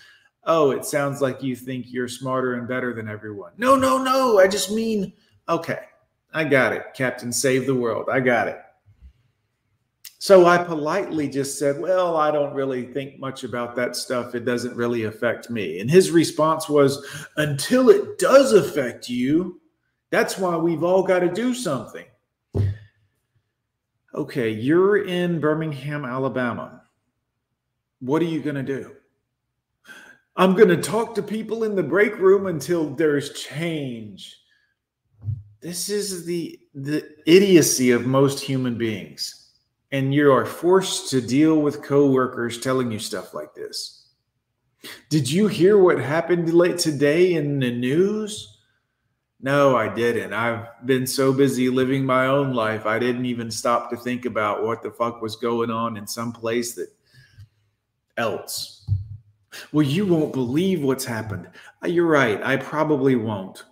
[0.44, 3.52] Oh, it sounds like you think you're smarter and better than everyone.
[3.56, 4.38] No, no, no.
[4.38, 5.12] I just mean,
[5.48, 5.80] okay,
[6.32, 6.84] I got it.
[6.94, 8.08] Captain, save the world.
[8.10, 8.60] I got it.
[10.18, 14.34] So I politely just said, Well, I don't really think much about that stuff.
[14.34, 15.80] It doesn't really affect me.
[15.80, 19.60] And his response was, Until it does affect you,
[20.10, 22.04] that's why we've all got to do something.
[24.14, 26.82] Okay, you're in Birmingham, Alabama.
[28.00, 28.96] What are you going to do?
[30.36, 34.39] I'm going to talk to people in the break room until there's change.
[35.60, 39.40] This is the the idiocy of most human beings
[39.92, 44.08] and you are forced to deal with coworkers telling you stuff like this.
[45.08, 48.58] Did you hear what happened late today in the news?
[49.42, 50.32] No, I didn't.
[50.32, 54.64] I've been so busy living my own life, I didn't even stop to think about
[54.64, 56.88] what the fuck was going on in some place that
[58.16, 58.88] else.
[59.72, 61.48] Well, you won't believe what's happened.
[61.82, 62.40] Uh, you're right.
[62.42, 63.64] I probably won't.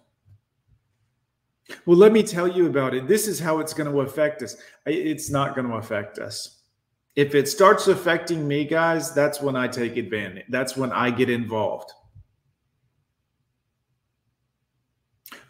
[1.84, 3.06] Well, let me tell you about it.
[3.06, 4.56] This is how it's going to affect us.
[4.86, 6.62] It's not going to affect us.
[7.14, 10.46] If it starts affecting me, guys, that's when I take advantage.
[10.48, 11.90] That's when I get involved.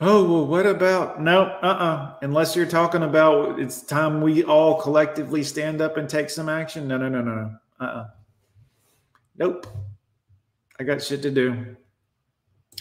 [0.01, 2.19] Oh, well, what about no, uh-uh.
[2.23, 6.87] Unless you're talking about it's time we all collectively stand up and take some action.
[6.87, 7.55] No, no, no, no, no.
[7.81, 8.07] Uh-uh.
[9.37, 9.67] Nope.
[10.79, 11.77] I got shit to do.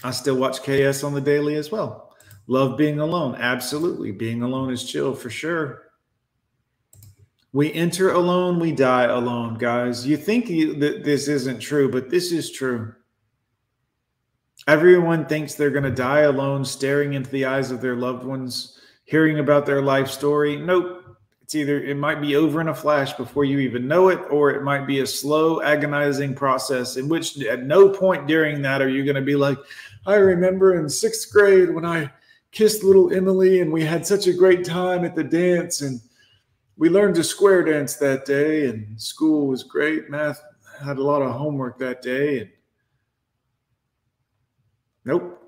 [0.04, 2.07] I still watch KS on the daily as well.
[2.48, 3.36] Love being alone.
[3.36, 4.12] Absolutely.
[4.12, 5.84] Being alone is chill for sure.
[7.54, 10.06] We enter alone, we die alone, guys.
[10.06, 12.94] You think you, that this isn't true, but this is true.
[14.68, 18.80] Everyone thinks they're going to die alone, staring into the eyes of their loved ones,
[19.06, 20.58] hearing about their life story.
[20.58, 21.06] Nope.
[21.42, 24.52] It's either, it might be over in a flash before you even know it, or
[24.52, 28.90] it might be a slow, agonizing process in which at no point during that are
[28.90, 29.58] you going to be like,
[30.06, 32.12] I remember in sixth grade when I
[32.52, 35.82] kissed little Emily, and we had such a great time at the dance.
[35.82, 36.02] And
[36.78, 40.10] we learned to square dance that day, and school was great.
[40.10, 40.42] Math
[40.84, 42.40] had a lot of homework that day.
[42.40, 42.50] And
[45.06, 45.42] nope.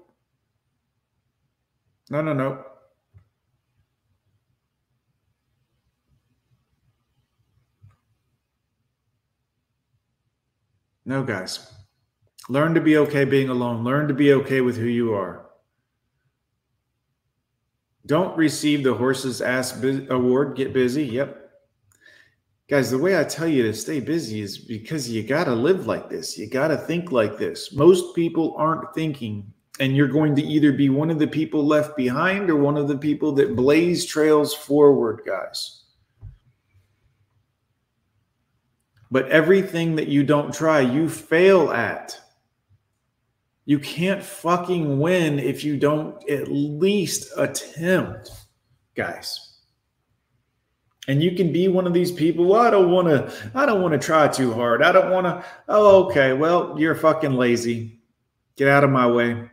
[2.10, 2.66] No, no, no.
[11.06, 11.72] No, guys.
[12.50, 13.84] Learn to be okay being alone.
[13.84, 15.49] Learn to be okay with who you are.
[18.10, 20.58] Don't receive the horse's ass bu- award.
[20.58, 21.06] Get busy.
[21.06, 21.52] Yep.
[22.68, 25.86] Guys, the way I tell you to stay busy is because you got to live
[25.86, 26.36] like this.
[26.36, 27.72] You got to think like this.
[27.72, 31.96] Most people aren't thinking, and you're going to either be one of the people left
[31.96, 35.84] behind or one of the people that blaze trails forward, guys.
[39.12, 42.20] But everything that you don't try, you fail at.
[43.70, 48.32] You can't fucking win if you don't at least attempt,
[48.96, 49.60] guys.
[51.08, 52.46] And you can be one of these people.
[52.46, 53.32] Well, I don't want to.
[53.54, 54.82] I don't want to try too hard.
[54.82, 55.46] I don't want to.
[55.68, 56.34] Oh, okay.
[56.34, 58.00] Well, you're fucking lazy.
[58.56, 59.49] Get out of my way.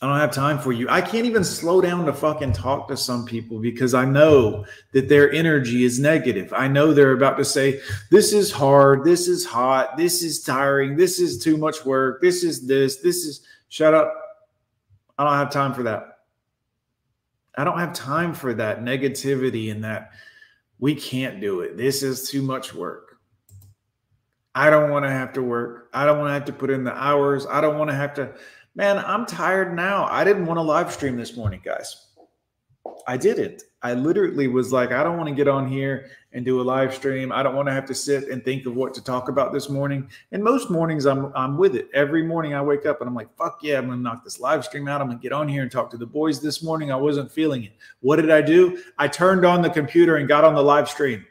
[0.00, 0.88] I don't have time for you.
[0.88, 5.08] I can't even slow down to fucking talk to some people because I know that
[5.08, 6.52] their energy is negative.
[6.52, 7.80] I know they're about to say,
[8.10, 9.02] This is hard.
[9.02, 9.96] This is hot.
[9.96, 10.96] This is tiring.
[10.96, 12.22] This is too much work.
[12.22, 12.98] This is this.
[12.98, 13.40] This is
[13.70, 14.14] shut up.
[15.18, 16.18] I don't have time for that.
[17.56, 20.12] I don't have time for that negativity and that
[20.78, 21.76] we can't do it.
[21.76, 23.18] This is too much work.
[24.54, 25.88] I don't want to have to work.
[25.92, 27.46] I don't want to have to put in the hours.
[27.46, 28.32] I don't want to have to.
[28.78, 30.06] Man, I'm tired now.
[30.08, 32.06] I didn't want to live stream this morning, guys.
[33.08, 33.64] I didn't.
[33.82, 36.94] I literally was like, I don't want to get on here and do a live
[36.94, 37.32] stream.
[37.32, 39.68] I don't want to have to sit and think of what to talk about this
[39.68, 40.08] morning.
[40.30, 41.88] And most mornings I'm I'm with it.
[41.92, 44.64] Every morning I wake up and I'm like, fuck yeah, I'm gonna knock this live
[44.64, 45.00] stream out.
[45.00, 46.92] I'm gonna get on here and talk to the boys this morning.
[46.92, 47.72] I wasn't feeling it.
[47.98, 48.80] What did I do?
[48.96, 51.26] I turned on the computer and got on the live stream.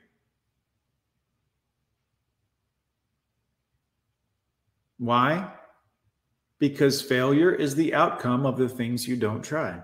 [4.97, 5.49] Why?
[6.59, 9.79] Because failure is the outcome of the things you don't try.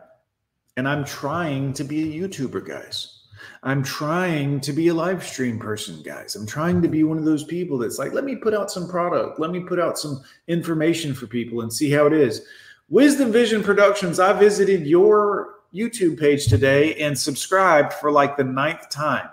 [0.76, 3.20] And I'm trying to be a YouTuber, guys.
[3.62, 6.36] I'm trying to be a live stream person, guys.
[6.36, 8.88] I'm trying to be one of those people that's like, let me put out some
[8.88, 12.42] product, let me put out some information for people and see how it is.
[12.90, 18.90] Wisdom Vision Productions, I visited your YouTube page today and subscribed for like the ninth
[18.90, 19.30] time.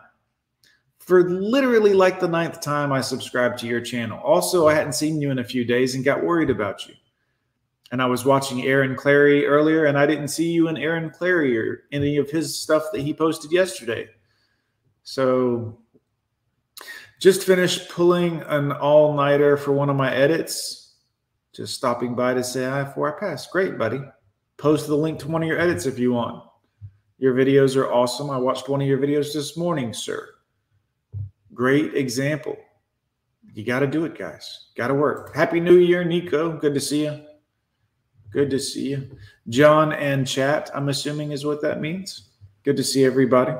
[0.98, 4.20] For literally like the ninth time, I subscribed to your channel.
[4.20, 6.94] Also, I hadn't seen you in a few days and got worried about you
[7.90, 11.56] and I was watching Aaron Clarey earlier, and I didn't see you in Aaron Clarey
[11.56, 14.08] or any of his stuff that he posted yesterday.
[15.02, 15.78] So
[17.20, 20.94] just finished pulling an all nighter for one of my edits.
[21.52, 23.48] Just stopping by to say hi before I pass.
[23.48, 24.00] Great, buddy.
[24.56, 26.44] Post the link to one of your edits if you want.
[27.18, 28.30] Your videos are awesome.
[28.30, 30.28] I watched one of your videos this morning, sir.
[31.52, 32.56] Great example.
[33.52, 34.68] You got to do it, guys.
[34.76, 35.34] Got to work.
[35.34, 36.56] Happy New Year, Nico.
[36.56, 37.20] Good to see you.
[38.32, 39.10] Good to see you.
[39.48, 42.28] John and chat, I'm assuming is what that means.
[42.62, 43.54] Good to see everybody.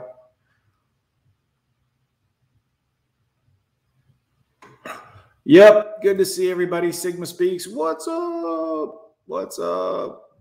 [5.45, 6.93] Yep, good to see everybody.
[6.93, 7.67] Sigma Speaks.
[7.67, 9.17] What's up?
[9.27, 10.39] What's up?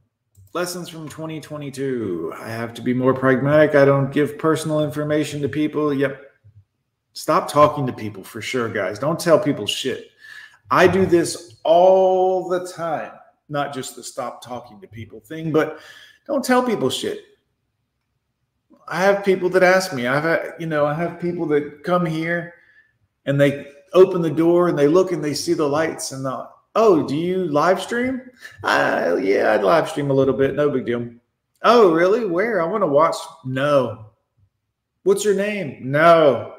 [0.53, 2.33] Lessons from 2022.
[2.37, 3.75] I have to be more pragmatic.
[3.75, 5.93] I don't give personal information to people.
[5.93, 6.21] Yep.
[7.13, 8.99] Stop talking to people for sure, guys.
[8.99, 10.11] Don't tell people shit.
[10.69, 13.18] I do this all the time
[13.49, 15.79] not just the stop talking to people thing, but
[16.27, 17.23] don't tell people shit.
[18.87, 20.07] I have people that ask me.
[20.07, 22.53] I've you know, I have people that come here
[23.25, 26.49] and they open the door and they look and they see the lights and the
[26.75, 28.21] oh, do you live stream?
[28.63, 30.55] Uh, yeah, I'd live stream a little bit.
[30.55, 31.09] No big deal.
[31.63, 32.25] Oh, really?
[32.25, 32.61] Where?
[32.61, 33.15] I want to watch.
[33.45, 34.05] No.
[35.03, 35.79] What's your name?
[35.81, 36.55] No.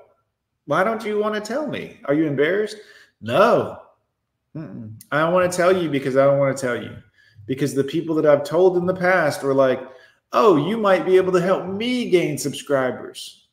[0.67, 2.01] Why don't you want to tell me?
[2.05, 2.77] Are you embarrassed?
[3.21, 3.80] No.
[4.57, 5.01] Mm-mm.
[5.13, 6.97] I don't want to tell you because I don't want to tell you.
[7.47, 9.81] Because the people that I've told in the past were like,
[10.33, 13.49] oh, you might be able to help me gain subscribers.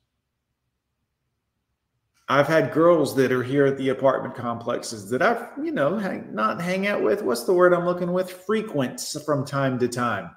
[2.29, 6.33] I've had girls that are here at the apartment complexes that I've, you know, hang,
[6.35, 7.21] not hang out with.
[7.21, 8.29] What's the word I'm looking with?
[8.29, 10.31] Frequent from time to time.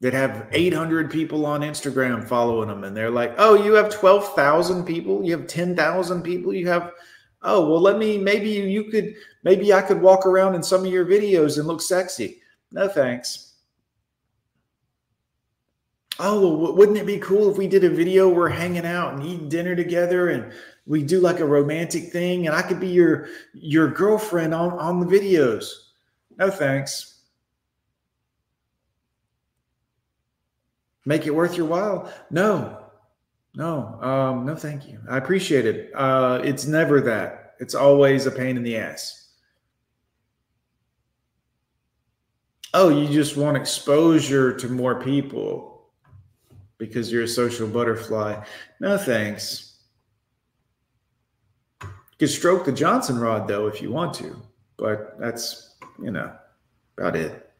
[0.00, 2.84] That have 800 people on Instagram following them.
[2.84, 5.24] And they're like, oh, you have 12,000 people.
[5.24, 6.52] You have 10,000 people.
[6.54, 6.92] You have
[7.42, 10.92] oh well let me maybe you could maybe i could walk around in some of
[10.92, 12.40] your videos and look sexy.
[12.72, 13.54] No thanks.
[16.18, 19.24] Oh well, wouldn't it be cool if we did a video we're hanging out and
[19.24, 20.52] eating dinner together and
[20.86, 25.00] we do like a romantic thing and i could be your your girlfriend on on
[25.00, 25.66] the videos?
[26.38, 27.18] No thanks.
[31.06, 32.12] Make it worth your while?
[32.30, 32.79] No
[33.54, 35.00] no, um, no, thank you.
[35.08, 35.90] I appreciate it.
[35.94, 37.54] Uh, it's never that.
[37.58, 39.16] It's always a pain in the ass.
[42.72, 45.90] Oh, you just want exposure to more people
[46.78, 48.42] because you're a social butterfly.
[48.78, 49.78] No, thanks.
[52.20, 54.40] You stroke the Johnson rod though if you want to,
[54.76, 56.32] but that's you know
[56.96, 57.50] about it.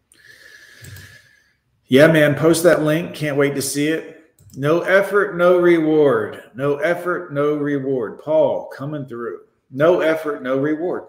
[1.86, 2.34] Yeah, man.
[2.36, 3.14] Post that link.
[3.14, 4.19] Can't wait to see it.
[4.56, 6.50] No effort, no reward.
[6.54, 8.18] No effort, no reward.
[8.20, 9.40] Paul coming through.
[9.70, 11.04] No effort, no reward.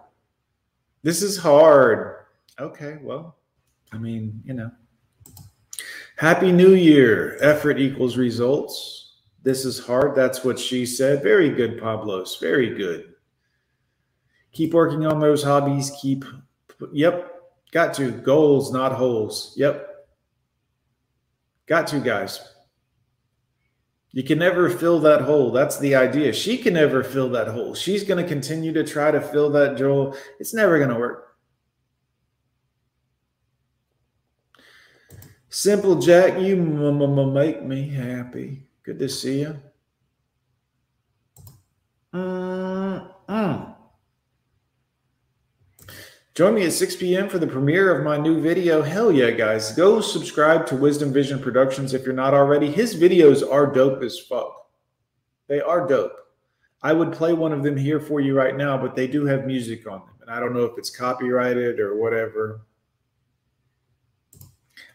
[1.04, 2.26] This is hard.
[2.60, 3.38] Okay, well,
[3.92, 4.72] I mean, you know.
[6.18, 7.38] Happy New Year.
[7.42, 9.14] Effort equals results.
[9.42, 10.14] This is hard.
[10.16, 11.24] That's what she said.
[11.24, 12.38] Very good, Pablos.
[12.40, 13.16] Very good.
[14.52, 15.92] Keep working on those hobbies.
[16.00, 16.26] Keep,
[16.92, 18.12] yep, got to.
[18.12, 19.54] Goals, not holes.
[19.58, 19.88] Yep.
[21.66, 22.40] Got to, guys.
[24.14, 25.52] You can never fill that hole.
[25.52, 26.34] That's the idea.
[26.34, 27.74] She can never fill that hole.
[27.74, 30.18] She's going to continue to try to fill that hole.
[30.40, 31.38] It's never going to work.
[35.50, 38.64] Simple Jack, you make me happy.
[38.84, 39.60] Good to see you.
[42.14, 43.76] Mm-mm.
[46.42, 47.30] Join me at 6 p.m.
[47.30, 48.82] for the premiere of my new video.
[48.82, 49.74] Hell yeah, guys.
[49.74, 52.72] Go subscribe to Wisdom Vision Productions if you're not already.
[52.72, 54.52] His videos are dope as fuck.
[55.48, 56.18] They are dope.
[56.82, 59.46] I would play one of them here for you right now, but they do have
[59.46, 60.16] music on them.
[60.22, 62.62] And I don't know if it's copyrighted or whatever.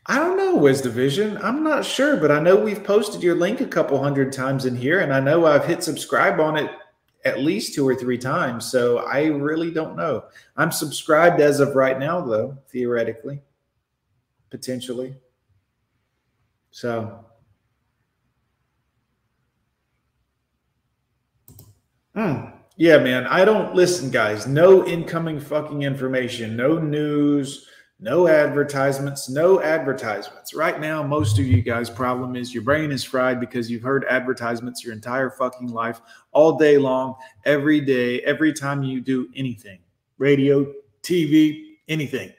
[0.07, 1.39] I don't know, Wisdom Vision.
[1.41, 4.75] I'm not sure, but I know we've posted your link a couple hundred times in
[4.75, 6.73] here, and I know I've hit subscribe on it
[7.27, 8.71] at least two or three times.
[8.71, 10.25] So I really don't know.
[10.57, 13.43] I'm subscribed as of right now, though, theoretically,
[14.51, 15.17] potentially.
[16.71, 17.25] So.
[22.15, 22.47] Hmm.
[22.79, 23.27] Yeah, man.
[23.27, 24.47] I don't listen, guys.
[24.47, 27.67] No incoming fucking information, no news,
[27.99, 30.55] no advertisements, no advertisements.
[30.55, 34.05] Right now, most of you guys' problem is your brain is fried because you've heard
[34.05, 36.01] advertisements your entire fucking life,
[36.33, 37.15] all day long,
[37.47, 39.79] every day, every time you do anything
[40.19, 40.67] radio,
[41.03, 42.33] TV, anything.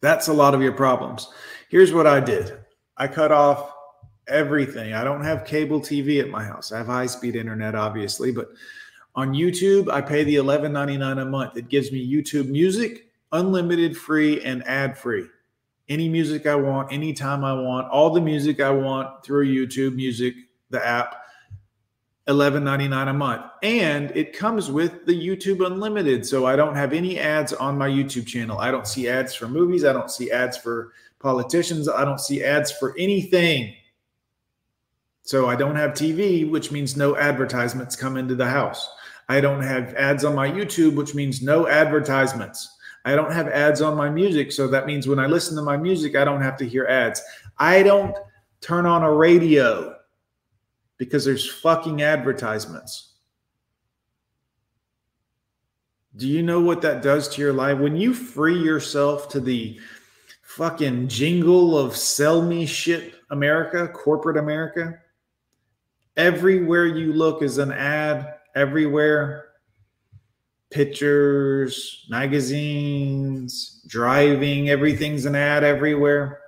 [0.00, 1.28] That's a lot of your problems.
[1.70, 2.58] Here's what I did
[2.96, 3.72] I cut off
[4.28, 4.94] everything.
[4.94, 6.72] I don't have cable TV at my house.
[6.72, 8.48] I have high speed internet, obviously, but
[9.14, 11.56] on YouTube, I pay the $11.99 a month.
[11.56, 15.26] It gives me YouTube music unlimited free and ad free.
[15.90, 20.34] Any music I want, anytime I want, all the music I want through YouTube Music,
[20.70, 21.16] the app,
[22.26, 23.42] $11.99 a month.
[23.62, 26.24] And it comes with the YouTube Unlimited.
[26.24, 28.58] So I don't have any ads on my YouTube channel.
[28.58, 29.84] I don't see ads for movies.
[29.84, 31.86] I don't see ads for politicians.
[31.86, 33.74] I don't see ads for anything.
[35.22, 38.88] So I don't have TV, which means no advertisements come into the house.
[39.28, 42.70] I don't have ads on my YouTube, which means no advertisements.
[43.04, 44.50] I don't have ads on my music.
[44.50, 47.22] So that means when I listen to my music, I don't have to hear ads.
[47.58, 48.16] I don't
[48.60, 49.96] turn on a radio
[50.96, 53.12] because there's fucking advertisements.
[56.16, 57.78] Do you know what that does to your life?
[57.78, 59.78] When you free yourself to the
[60.42, 65.00] fucking jingle of sell me shit America, corporate America,
[66.16, 69.46] everywhere you look is an ad, everywhere
[70.74, 76.40] pictures, magazines, driving, everything's an ad everywhere.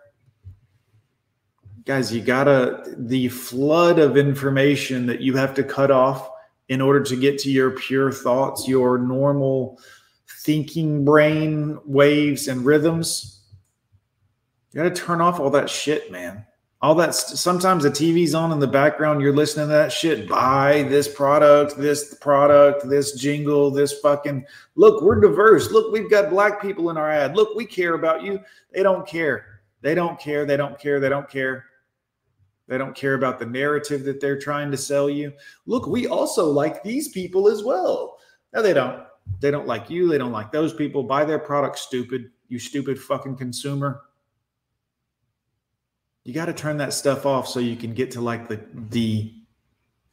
[1.84, 6.28] Guys, you gotta, the flood of information that you have to cut off
[6.68, 9.78] in order to get to your pure thoughts, your normal
[10.42, 13.44] thinking brain waves and rhythms.
[14.72, 16.44] You gotta turn off all that shit, man
[16.86, 20.84] all that sometimes the tv's on in the background you're listening to that shit buy
[20.84, 26.62] this product this product this jingle this fucking look we're diverse look we've got black
[26.62, 28.38] people in our ad look we care about you.
[28.72, 29.60] They don't care.
[29.82, 31.64] They don't care they don't care they don't care.
[32.68, 35.32] They don't care about the narrative that they're trying to sell you.
[35.66, 38.18] Look we also like these people as well.
[38.54, 39.02] No they don't.
[39.40, 41.02] They don't like you they don't like those people.
[41.02, 44.02] Buy their product stupid you stupid fucking consumer
[46.26, 48.60] you got to turn that stuff off so you can get to like the
[48.90, 49.32] the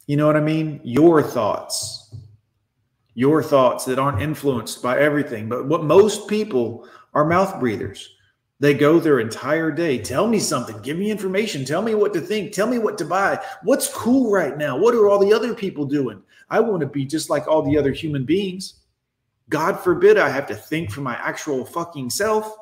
[0.05, 0.79] you know what I mean?
[0.83, 2.13] Your thoughts.
[3.15, 5.49] Your thoughts that aren't influenced by everything.
[5.49, 8.15] But what most people are mouth breathers.
[8.59, 9.97] They go their entire day.
[9.97, 10.79] Tell me something.
[10.83, 11.65] Give me information.
[11.65, 12.51] Tell me what to think.
[12.51, 13.43] Tell me what to buy.
[13.63, 14.77] What's cool right now?
[14.77, 16.21] What are all the other people doing?
[16.49, 18.75] I want to be just like all the other human beings.
[19.49, 22.55] God forbid I have to think for my actual fucking self.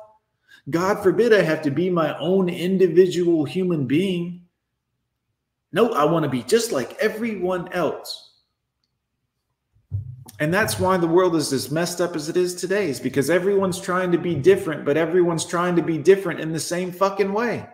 [0.70, 4.42] God forbid I have to be my own individual human being.
[5.72, 8.30] No, I want to be just like everyone else.
[10.38, 13.30] And that's why the world is as messed up as it is today, is because
[13.30, 17.32] everyone's trying to be different, but everyone's trying to be different in the same fucking
[17.32, 17.66] way.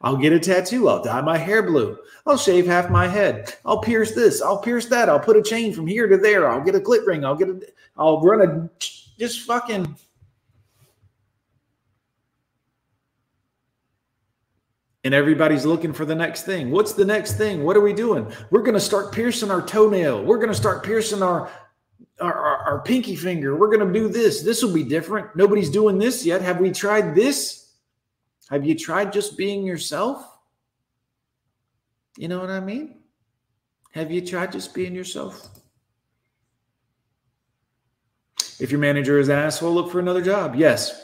[0.00, 0.88] I'll get a tattoo.
[0.88, 1.96] I'll dye my hair blue.
[2.26, 3.54] I'll shave half my head.
[3.64, 4.42] I'll pierce this.
[4.42, 5.08] I'll pierce that.
[5.08, 6.48] I'll put a chain from here to there.
[6.48, 7.24] I'll get a clit ring.
[7.24, 7.60] I'll get a,
[7.96, 8.70] I'll run a,
[9.18, 9.96] just fucking
[15.04, 16.70] and everybody's looking for the next thing.
[16.70, 17.64] What's the next thing?
[17.64, 18.30] What are we doing?
[18.50, 20.24] We're going to start piercing our toenail.
[20.24, 21.50] We're going to start piercing our,
[22.20, 23.56] our, our, our pinky finger.
[23.56, 24.42] We're going to do this.
[24.42, 25.34] This will be different.
[25.34, 26.40] Nobody's doing this yet.
[26.40, 27.72] Have we tried this?
[28.48, 30.28] Have you tried just being yourself?
[32.16, 32.98] You know what I mean?
[33.92, 35.48] Have you tried just being yourself?
[38.60, 40.54] If your manager is asshole, look for another job.
[40.54, 41.01] Yes,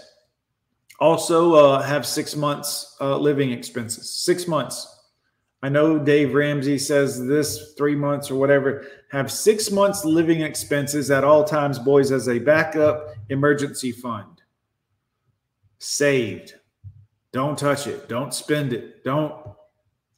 [0.98, 4.10] also, uh, have six months uh, living expenses.
[4.10, 4.96] Six months.
[5.62, 8.86] I know Dave Ramsey says this three months or whatever.
[9.10, 14.42] Have six months living expenses at all times, boys, as a backup emergency fund.
[15.78, 16.54] Saved.
[17.32, 18.08] Don't touch it.
[18.08, 19.04] Don't spend it.
[19.04, 19.34] Don't.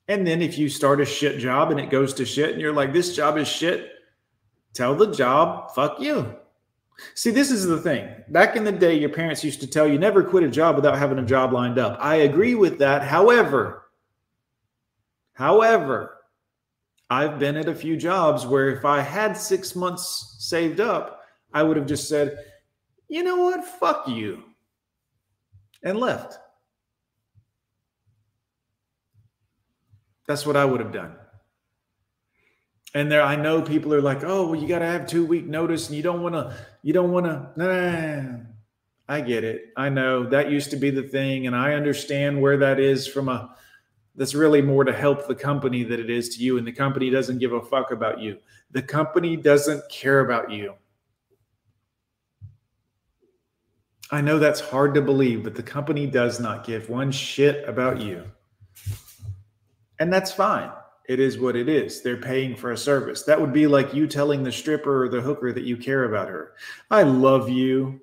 [0.09, 2.73] And then if you start a shit job and it goes to shit and you're
[2.73, 3.91] like, this job is shit,
[4.75, 6.35] tell the job, fuck you.
[7.15, 8.09] See, this is the thing.
[8.29, 10.99] Back in the day, your parents used to tell you never quit a job without
[10.99, 11.99] having a job lined up.
[12.01, 13.03] I agree with that.
[13.03, 13.87] However,
[15.35, 16.17] however,
[17.09, 21.23] I've been at a few jobs where if I had six months saved up,
[21.53, 22.39] I would have just said,
[23.09, 23.65] you know what?
[23.65, 24.45] Fuck you.
[25.83, 26.39] And left.
[30.29, 31.17] That's what I would have done.
[32.95, 35.47] And there, I know people are like, "Oh, well, you got to have two week
[35.47, 38.39] notice, and you don't want to, you don't want to." Nah,
[39.09, 39.73] I get it.
[39.77, 43.29] I know that used to be the thing, and I understand where that is from
[43.29, 43.55] a.
[44.17, 47.11] That's really more to help the company than it is to you, and the company
[47.11, 48.39] doesn't give a fuck about you.
[48.71, 50.75] The company doesn't care about you.
[54.13, 58.01] I know that's hard to believe, but the company does not give one shit about
[58.01, 58.25] you.
[60.01, 60.73] And that's fine.
[61.11, 62.03] It is what it is.
[62.03, 63.25] They're paying for a service.
[63.25, 66.29] That would be like you telling the stripper or the hooker that you care about
[66.29, 66.53] her.
[66.89, 68.01] I love you.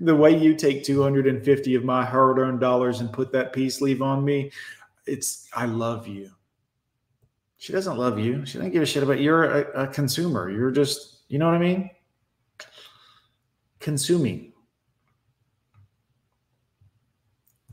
[0.00, 4.00] The way you take 250 of my hard earned dollars and put that peace leave
[4.00, 4.50] on me,
[5.04, 6.30] it's, I love you.
[7.58, 8.46] She doesn't love you.
[8.46, 9.24] She doesn't give a shit about you.
[9.24, 10.48] You're a, a consumer.
[10.48, 11.90] You're just, you know what I mean?
[13.78, 14.54] Consuming.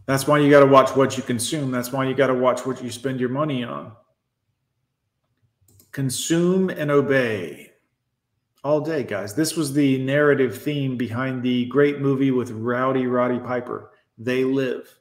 [0.05, 1.71] That's why you got to watch what you consume.
[1.71, 3.93] That's why you got to watch what you spend your money on.
[5.95, 7.71] Consume and obey
[8.65, 9.33] all day, guys.
[9.33, 14.93] This was the narrative theme behind the great movie with Rowdy Roddy Piper, They Live.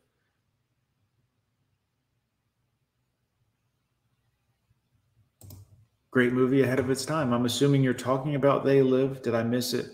[6.13, 7.33] Great movie ahead of its time.
[7.33, 9.21] I'm assuming you're talking about They Live.
[9.21, 9.87] Did I miss it?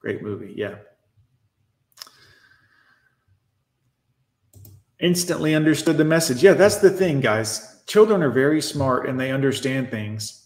[0.00, 0.52] Great movie.
[0.54, 0.74] Yeah.
[5.00, 6.42] instantly understood the message.
[6.42, 7.73] Yeah, that's the thing, guys.
[7.86, 10.40] Children are very smart and they understand things.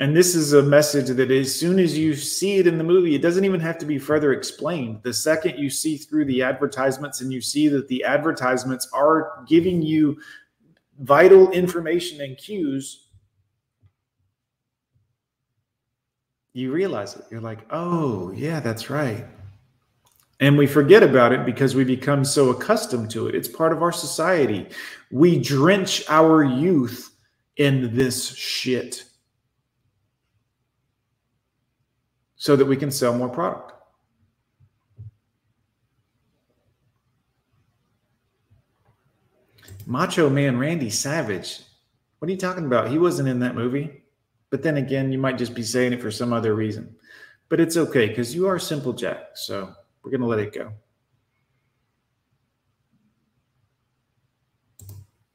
[0.00, 3.14] And this is a message that as soon as you see it in the movie,
[3.14, 5.00] it doesn't even have to be further explained.
[5.02, 9.80] The second you see through the advertisements and you see that the advertisements are giving
[9.80, 10.18] you
[10.98, 13.08] vital information and cues,
[16.52, 17.24] you realize it.
[17.30, 19.24] You're like, oh, yeah, that's right.
[20.42, 23.36] And we forget about it because we become so accustomed to it.
[23.36, 24.66] It's part of our society.
[25.12, 27.14] We drench our youth
[27.58, 29.04] in this shit
[32.34, 33.72] so that we can sell more product.
[39.86, 41.60] Macho Man Randy Savage.
[42.18, 42.90] What are you talking about?
[42.90, 44.02] He wasn't in that movie.
[44.50, 46.96] But then again, you might just be saying it for some other reason.
[47.48, 49.36] But it's okay because you are Simple Jack.
[49.36, 49.72] So.
[50.02, 50.72] We're going to let it go.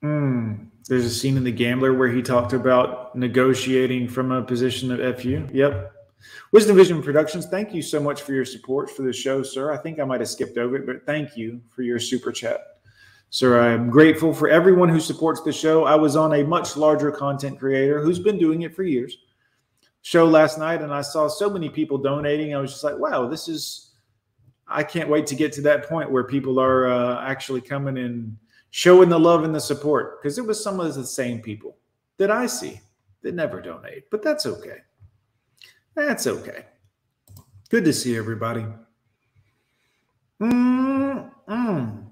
[0.03, 4.91] Mm, there's a scene in The Gambler where he talked about negotiating from a position
[4.91, 5.47] of FU.
[5.51, 5.93] Yep.
[6.51, 9.71] Wisdom Vision Productions, thank you so much for your support for the show, sir.
[9.71, 12.61] I think I might have skipped over it, but thank you for your super chat.
[13.29, 15.83] Sir, I am grateful for everyone who supports the show.
[15.83, 19.17] I was on a much larger content creator who's been doing it for years.
[20.01, 22.55] Show last night, and I saw so many people donating.
[22.55, 23.86] I was just like, wow, this is
[24.67, 28.37] I can't wait to get to that point where people are uh, actually coming and
[28.71, 31.77] showing the love and the support because it was some of the same people
[32.17, 32.81] that I see
[33.21, 34.79] that never donate, but that's okay.
[35.95, 36.65] That's okay.
[37.69, 38.65] Good to see everybody.
[40.41, 42.06] Mm-mm.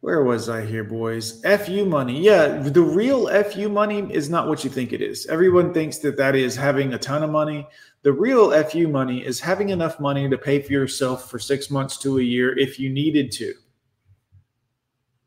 [0.00, 1.42] Where was I here, boys?
[1.42, 2.20] FU money.
[2.20, 5.26] Yeah, the real FU money is not what you think it is.
[5.26, 7.68] Everyone thinks that that is having a ton of money.
[8.02, 11.98] The real FU money is having enough money to pay for yourself for six months
[11.98, 13.52] to a year if you needed to,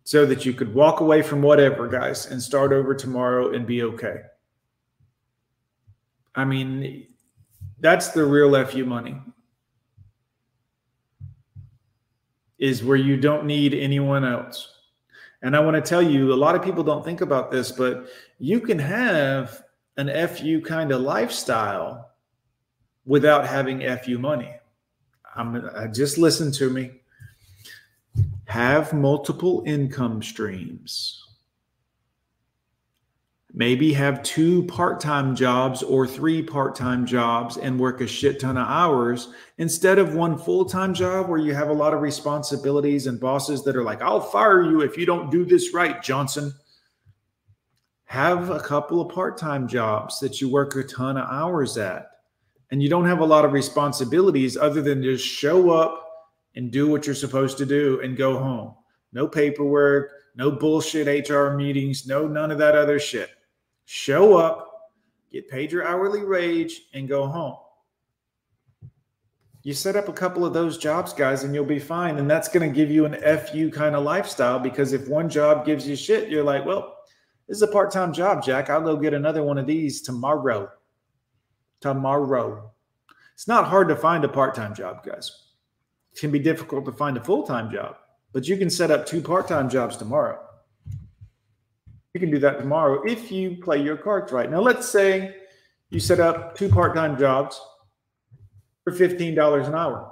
[0.05, 3.83] so that you could walk away from whatever, guys, and start over tomorrow and be
[3.83, 4.21] okay.
[6.33, 7.05] I mean,
[7.79, 9.21] that's the real FU money.
[12.63, 14.73] Is where you don't need anyone else.
[15.41, 18.07] And I want to tell you, a lot of people don't think about this, but
[18.39, 19.61] you can have
[19.97, 22.11] an FU kind of lifestyle
[23.05, 24.53] without having FU money.
[25.35, 27.01] I'm I just listen to me.
[28.45, 31.22] Have multiple income streams.
[33.55, 38.39] Maybe have two part time jobs or three part time jobs and work a shit
[38.39, 39.27] ton of hours
[39.59, 43.63] instead of one full time job where you have a lot of responsibilities and bosses
[43.63, 46.51] that are like, I'll fire you if you don't do this right, Johnson.
[48.05, 52.07] Have a couple of part time jobs that you work a ton of hours at
[52.71, 56.09] and you don't have a lot of responsibilities other than just show up
[56.55, 58.73] and do what you're supposed to do and go home.
[59.11, 63.29] No paperwork, no bullshit HR meetings, no none of that other shit.
[63.85, 64.91] Show up,
[65.31, 67.57] get paid your hourly wage, and go home.
[69.63, 72.17] You set up a couple of those jobs, guys, and you'll be fine.
[72.17, 75.65] And that's going to give you an FU kind of lifestyle because if one job
[75.65, 76.97] gives you shit, you're like, well,
[77.47, 78.69] this is a part time job, Jack.
[78.69, 80.69] I'll go get another one of these tomorrow.
[81.79, 82.71] Tomorrow.
[83.33, 85.31] It's not hard to find a part time job, guys.
[86.13, 87.95] It can be difficult to find a full time job,
[88.33, 90.39] but you can set up two part time jobs tomorrow.
[92.13, 94.49] You can do that tomorrow if you play your cards right.
[94.49, 95.35] Now, let's say
[95.89, 97.59] you set up two part time jobs
[98.83, 100.11] for $15 an hour.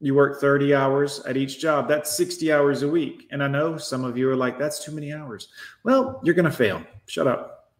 [0.00, 1.88] You work 30 hours at each job.
[1.88, 3.28] That's 60 hours a week.
[3.30, 5.48] And I know some of you are like, that's too many hours.
[5.84, 6.82] Well, you're going to fail.
[7.06, 7.72] Shut up.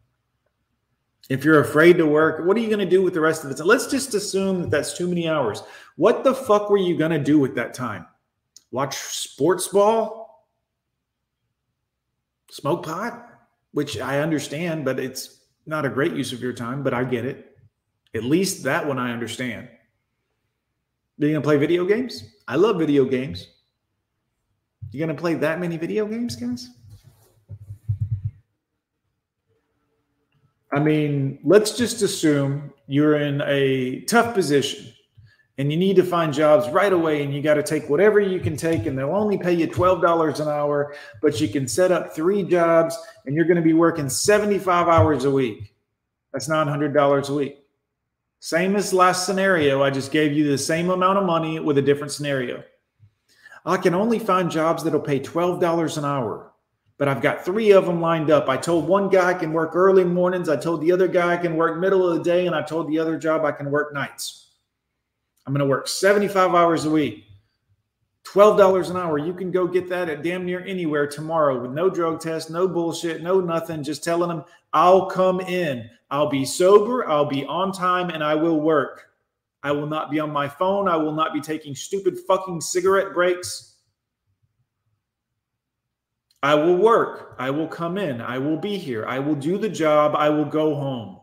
[1.29, 3.51] If you're afraid to work, what are you going to do with the rest of
[3.51, 3.59] it?
[3.65, 5.63] Let's just assume that that's too many hours.
[5.97, 8.07] What the fuck were you going to do with that time?
[8.71, 10.47] Watch sports ball?
[12.51, 13.36] Smoke pot?
[13.77, 17.27] Which I understand, but it's not a great use of your time, but I get
[17.27, 17.59] it.
[18.15, 19.69] At least that one I understand.
[21.19, 22.25] You going to play video games?
[22.49, 23.49] I love video games.
[24.93, 26.71] You going to play that many video games, guys?
[30.73, 34.91] I mean, let's just assume you're in a tough position
[35.59, 38.41] and you need to find jobs right away and you got to take whatever you
[38.41, 42.15] can take and they'll only pay you $12 an hour, but you can set up
[42.15, 45.75] three jobs and you're going to be working 75 hours a week.
[46.33, 47.59] That's $900 a week.
[48.41, 49.83] Same as last scenario.
[49.83, 52.63] I just gave you the same amount of money with a different scenario.
[53.65, 56.53] I can only find jobs that'll pay $12 an hour,
[56.99, 58.49] but I've got three of them lined up.
[58.49, 60.49] I told one guy I can work early mornings.
[60.49, 62.47] I told the other guy I can work middle of the day.
[62.47, 64.46] And I told the other job I can work nights.
[65.47, 67.25] I'm going to work 75 hours a week.
[68.27, 69.19] $12 an hour.
[69.19, 72.67] You can go get that at damn near anywhere tomorrow with no drug test, no
[72.67, 73.85] bullshit, no nothing.
[73.85, 75.89] Just telling them, I'll come in.
[76.11, 77.09] I'll be sober.
[77.09, 79.07] I'll be on time and I will work.
[79.63, 80.89] I will not be on my phone.
[80.89, 83.77] I will not be taking stupid fucking cigarette breaks.
[86.43, 87.37] I will work.
[87.39, 88.21] I will come in.
[88.21, 89.07] I will be here.
[89.07, 90.15] I will do the job.
[90.17, 91.21] I will go home.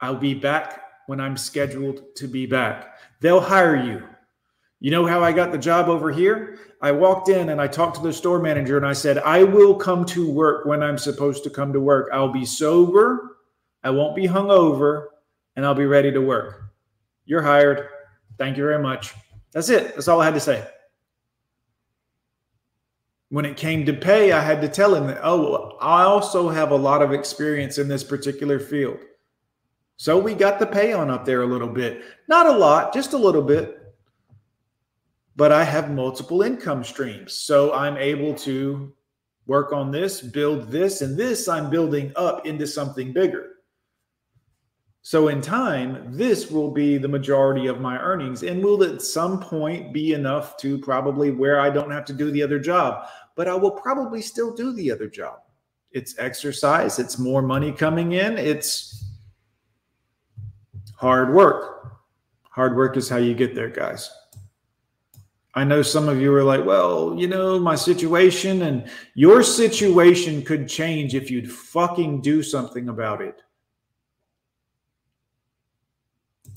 [0.00, 2.98] I'll be back when I'm scheduled to be back.
[3.20, 4.02] They'll hire you.
[4.80, 6.58] You know how I got the job over here?
[6.82, 9.74] I walked in and I talked to the store manager and I said, I will
[9.74, 12.10] come to work when I'm supposed to come to work.
[12.12, 13.38] I'll be sober,
[13.82, 15.06] I won't be hungover,
[15.54, 16.72] and I'll be ready to work.
[17.24, 17.88] You're hired.
[18.38, 19.14] Thank you very much.
[19.52, 19.94] That's it.
[19.94, 20.66] That's all I had to say.
[23.30, 26.70] When it came to pay, I had to tell him that, oh, I also have
[26.70, 28.98] a lot of experience in this particular field.
[29.96, 32.02] So we got the pay on up there a little bit.
[32.28, 33.86] Not a lot, just a little bit
[35.36, 37.34] but I have multiple income streams.
[37.34, 38.92] So I'm able to
[39.46, 43.50] work on this, build this, and this I'm building up into something bigger.
[45.02, 49.38] So in time, this will be the majority of my earnings and will at some
[49.38, 53.46] point be enough to probably where I don't have to do the other job, but
[53.46, 55.42] I will probably still do the other job.
[55.92, 59.05] It's exercise, it's more money coming in, it's
[60.96, 61.92] hard work.
[62.50, 64.10] Hard work is how you get there, guys.
[65.54, 70.42] I know some of you are like, well, you know, my situation and your situation
[70.42, 73.40] could change if you'd fucking do something about it.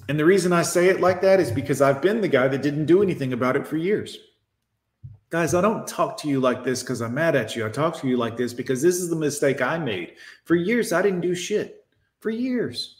[0.09, 2.61] And the reason I say it like that is because I've been the guy that
[2.61, 4.17] didn't do anything about it for years.
[5.29, 7.65] Guys, I don't talk to you like this because I'm mad at you.
[7.65, 10.15] I talk to you like this because this is the mistake I made.
[10.43, 11.85] For years, I didn't do shit.
[12.19, 12.98] For years.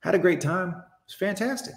[0.00, 0.82] Had a great time.
[1.04, 1.74] It's fantastic.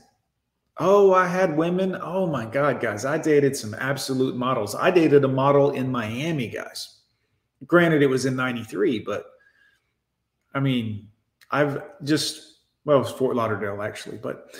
[0.78, 1.96] Oh, I had women.
[2.02, 3.06] Oh my God, guys.
[3.06, 4.76] I dated some absolute models.
[4.76, 7.02] I dated a model in Miami, guys.
[7.68, 9.26] Granted, it was in 93, but
[10.54, 11.10] I mean,
[11.52, 14.56] I've just, well, it was Fort Lauderdale actually, but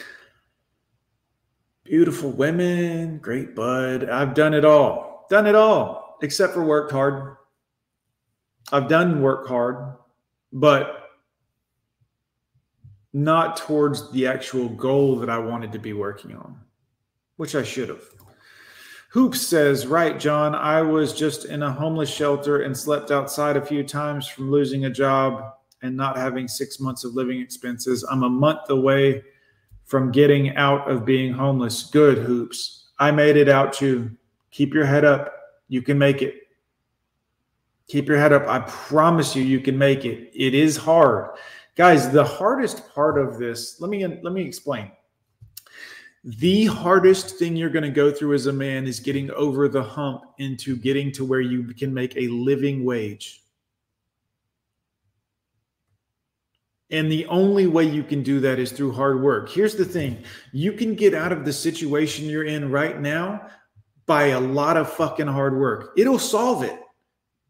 [1.84, 4.10] beautiful women, great bud.
[4.10, 7.38] I've done it all, done it all, except for worked hard.
[8.72, 9.98] I've done work hard,
[10.52, 11.03] but
[13.14, 16.60] not towards the actual goal that I wanted to be working on,
[17.38, 18.04] which I should have.
[19.10, 23.66] Hoops says, Right, John, I was just in a homeless shelter and slept outside a
[23.66, 25.54] few times from losing a job
[25.84, 28.04] and not having six months of living expenses.
[28.10, 29.24] I'm a month away
[29.86, 31.84] from getting out of being homeless.
[31.84, 32.90] Good, Hoops.
[32.98, 34.10] I made it out too.
[34.50, 35.32] Keep your head up.
[35.68, 36.36] You can make it.
[37.88, 38.48] Keep your head up.
[38.48, 40.32] I promise you, you can make it.
[40.34, 41.38] It is hard
[41.76, 44.92] guys the hardest part of this let me let me explain
[46.24, 49.84] the hardest thing you're going to go through as a man is getting over the
[49.84, 53.44] hump into getting to where you can make a living wage
[56.94, 59.50] And the only way you can do that is through hard work.
[59.50, 63.48] Here's the thing you can get out of the situation you're in right now
[64.06, 65.94] by a lot of fucking hard work.
[65.98, 66.80] It'll solve it,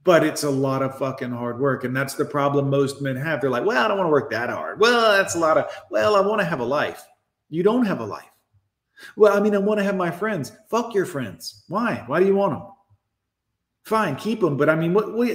[0.03, 1.83] but it's a lot of fucking hard work.
[1.83, 3.39] And that's the problem most men have.
[3.39, 4.79] They're like, well, I don't want to work that hard.
[4.79, 7.05] Well, that's a lot of, well, I want to have a life.
[7.49, 8.25] You don't have a life.
[9.15, 10.51] Well, I mean, I want to have my friends.
[10.69, 11.63] Fuck your friends.
[11.67, 12.03] Why?
[12.07, 12.63] Why do you want them?
[13.83, 14.57] Fine, keep them.
[14.57, 15.29] But I mean, what, what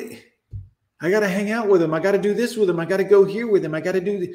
[1.01, 1.95] I got to hang out with him.
[1.95, 2.81] I got to do this with him.
[2.81, 3.75] I got to go here with him.
[3.75, 4.19] I got to do.
[4.19, 4.35] The...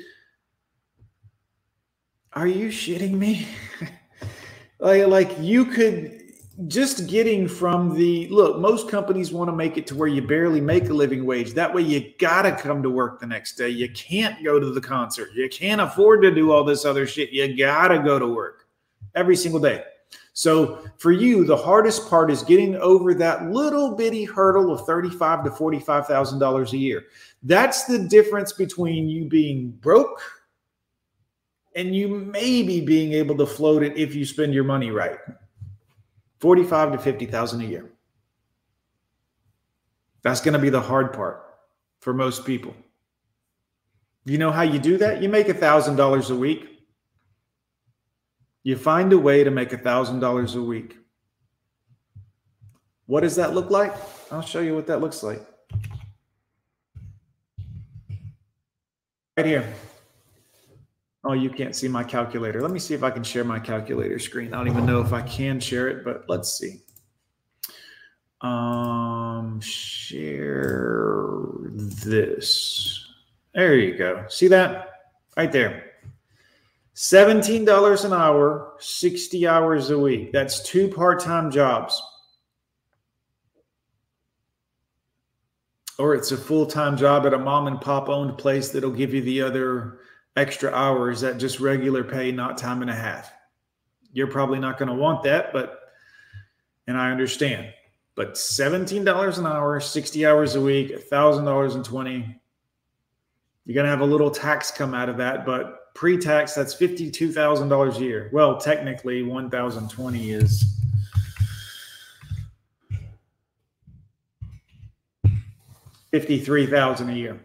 [2.33, 3.47] Are you shitting me?
[4.79, 6.22] like, like you could
[6.67, 8.59] just getting from the look.
[8.59, 11.53] Most companies want to make it to where you barely make a living wage.
[11.53, 13.69] That way, you got to come to work the next day.
[13.69, 15.29] You can't go to the concert.
[15.33, 17.31] You can't afford to do all this other shit.
[17.31, 18.67] You got to go to work
[19.15, 19.83] every single day.
[20.33, 25.43] So for you, the hardest part is getting over that little bitty hurdle of thirty-five
[25.43, 27.05] to forty-five thousand dollars a year.
[27.41, 30.21] That's the difference between you being broke
[31.75, 35.17] and you maybe being able to float it if you spend your money right.
[36.43, 37.85] Forty-five to fifty thousand a year.
[40.23, 41.37] That's going to be the hard part
[42.01, 42.75] for most people.
[44.25, 45.21] You know how you do that?
[45.21, 46.73] You make a thousand dollars a week
[48.63, 50.97] you find a way to make a $1,000 a week.
[53.05, 53.93] What does that look like?
[54.31, 55.41] I'll show you what that looks like.
[59.35, 59.73] Right here.
[61.25, 62.61] Oh, you can't see my calculator.
[62.61, 64.53] Let me see if I can share my calculator screen.
[64.53, 66.81] I don't even know if I can share it, but let's see.
[68.41, 73.07] Um, share this.
[73.55, 74.25] There you go.
[74.27, 74.89] See that?
[75.37, 75.91] Right there.
[76.95, 80.33] $17 an hour, 60 hours a week.
[80.33, 82.01] That's two part time jobs.
[85.97, 89.13] Or it's a full time job at a mom and pop owned place that'll give
[89.13, 89.99] you the other
[90.35, 93.31] extra hours at just regular pay, not time and a half.
[94.11, 95.79] You're probably not going to want that, but,
[96.87, 97.73] and I understand.
[98.15, 102.41] But $17 an hour, 60 hours a week, $1,000 and 20.
[103.65, 107.95] You're going to have a little tax come out of that, but pre-tax that's $52,000
[107.95, 108.29] a year.
[108.33, 110.65] Well, technically 1020 is
[116.11, 117.39] 53,000 a year.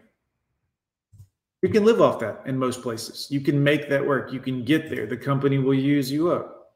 [1.61, 3.27] You can live off that in most places.
[3.29, 4.31] You can make that work.
[4.31, 5.05] You can get there.
[5.05, 6.73] The company will use you up.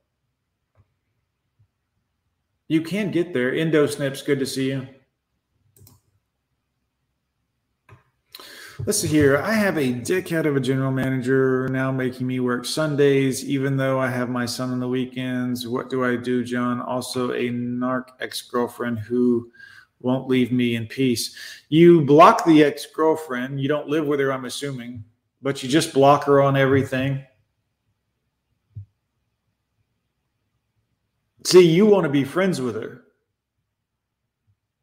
[2.67, 3.53] You can get there.
[3.53, 4.87] EndoSnips, good to see you.
[8.85, 9.37] Let's see here.
[9.37, 13.99] I have a dickhead of a general manager now making me work Sundays, even though
[13.99, 15.65] I have my son on the weekends.
[15.67, 16.81] What do I do, John?
[16.81, 19.51] Also, a narc ex girlfriend who
[20.03, 21.35] won't leave me in peace.
[21.69, 23.59] You block the ex girlfriend.
[23.59, 25.03] You don't live with her, I'm assuming,
[25.41, 27.23] but you just block her on everything.
[31.45, 33.01] See, you want to be friends with her.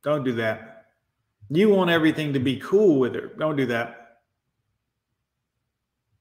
[0.02, 0.86] Don't do that.
[1.50, 3.32] You want everything to be cool with her.
[3.38, 4.18] Don't do that.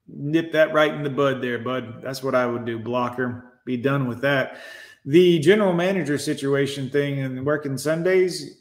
[0.07, 2.01] Nip that right in the bud there, bud.
[2.01, 2.79] That's what I would do.
[2.79, 3.53] Block her.
[3.65, 4.59] Be done with that.
[5.05, 8.57] The general manager situation thing and working Sundays,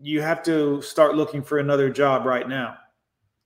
[0.00, 2.76] you have to start looking for another job right now.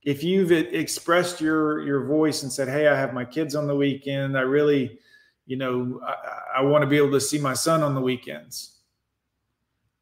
[0.03, 3.75] If you've expressed your your voice and said, "Hey, I have my kids on the
[3.75, 4.37] weekend.
[4.37, 4.99] I really,
[5.45, 8.79] you know, I, I want to be able to see my son on the weekends."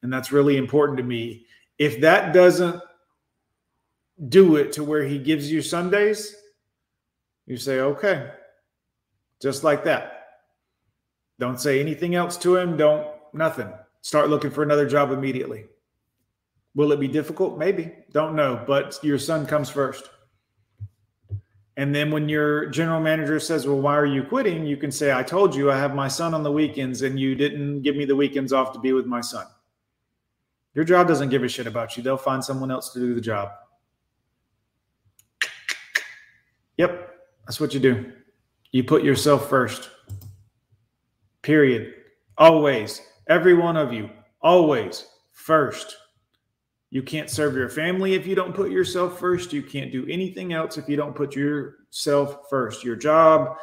[0.02, 1.46] And that's really important to me
[1.80, 2.82] if that doesn't
[4.28, 6.36] do it to where he gives you Sundays,
[7.48, 8.32] you say, okay,
[9.42, 10.28] just like that.
[11.40, 12.76] Don't say anything else to him.
[12.76, 13.72] Don't, nothing.
[14.02, 15.66] Start looking for another job immediately.
[16.76, 17.58] Will it be difficult?
[17.58, 17.92] Maybe.
[18.12, 18.64] Don't know.
[18.66, 20.10] But your son comes first.
[21.78, 24.66] And then when your general manager says, Well, why are you quitting?
[24.66, 27.36] You can say, I told you I have my son on the weekends and you
[27.36, 29.46] didn't give me the weekends off to be with my son.
[30.76, 32.04] Your job doesn't give a shit about you.
[32.04, 33.52] They'll find someone else to do the job.
[36.78, 37.16] Yep,
[37.46, 38.12] that's what you do.
[38.72, 39.90] You put yourself first.
[41.42, 41.94] Period.
[42.38, 43.02] Always.
[43.28, 44.10] Every one of you.
[44.42, 45.96] Always first.
[46.92, 49.54] You can't serve your family if you don't put yourself first.
[49.54, 52.84] You can't do anything else if you don't put yourself first.
[52.84, 53.58] Your job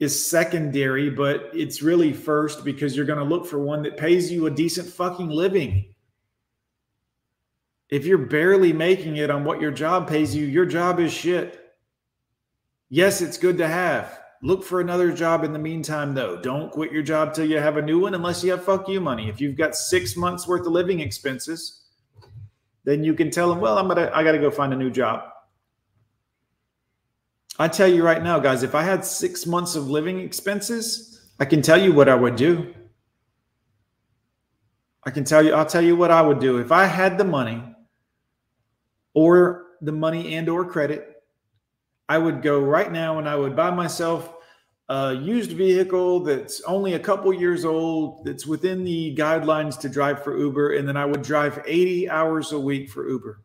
[0.00, 4.32] is secondary, but it's really first because you're going to look for one that pays
[4.32, 5.94] you a decent fucking living.
[7.90, 11.60] If you're barely making it on what your job pays you, your job is shit.
[12.88, 14.20] Yes, it's good to have.
[14.42, 16.40] Look for another job in the meantime, though.
[16.40, 19.00] Don't quit your job till you have a new one unless you have fuck you
[19.00, 19.28] money.
[19.28, 21.83] If you've got six months worth of living expenses,
[22.84, 25.24] then you can tell them, well, I'm gonna I gotta go find a new job.
[27.58, 31.44] I tell you right now, guys, if I had six months of living expenses, I
[31.44, 32.74] can tell you what I would do.
[35.04, 36.58] I can tell you, I'll tell you what I would do.
[36.58, 37.62] If I had the money
[39.12, 41.22] or the money and or credit,
[42.08, 44.33] I would go right now and I would buy myself
[44.88, 50.22] a used vehicle that's only a couple years old, that's within the guidelines to drive
[50.22, 53.44] for Uber, and then I would drive 80 hours a week for Uber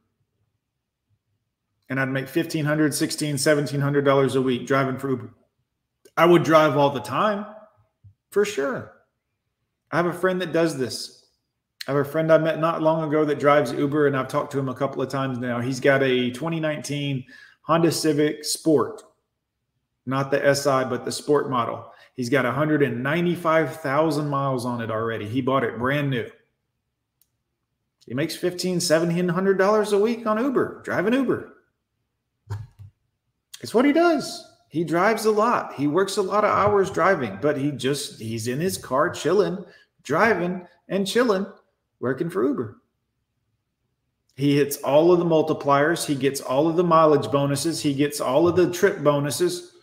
[1.90, 5.34] and I'd make $1,500, $1,600, $1,700 a week driving for Uber.
[6.16, 7.46] I would drive all the time
[8.32, 8.94] for sure.
[9.92, 11.26] I have a friend that does this.
[11.88, 14.52] I have a friend I met not long ago that drives Uber, and I've talked
[14.52, 15.60] to him a couple of times now.
[15.60, 17.26] He's got a 2019
[17.62, 19.02] Honda Civic Sport,
[20.10, 21.94] not the SI, but the Sport model.
[22.16, 25.28] He's got 195,000 miles on it already.
[25.28, 26.30] He bought it brand new.
[28.06, 31.54] He makes $1,500, $1,700 a week on Uber, driving Uber.
[33.62, 34.46] It's what he does.
[34.70, 35.74] He drives a lot.
[35.74, 39.64] He works a lot of hours driving, but he just he's in his car chilling,
[40.04, 41.46] driving and chilling,
[42.00, 42.82] working for Uber.
[44.36, 48.22] He hits all of the multipliers, he gets all of the mileage bonuses, he gets
[48.22, 49.74] all of the trip bonuses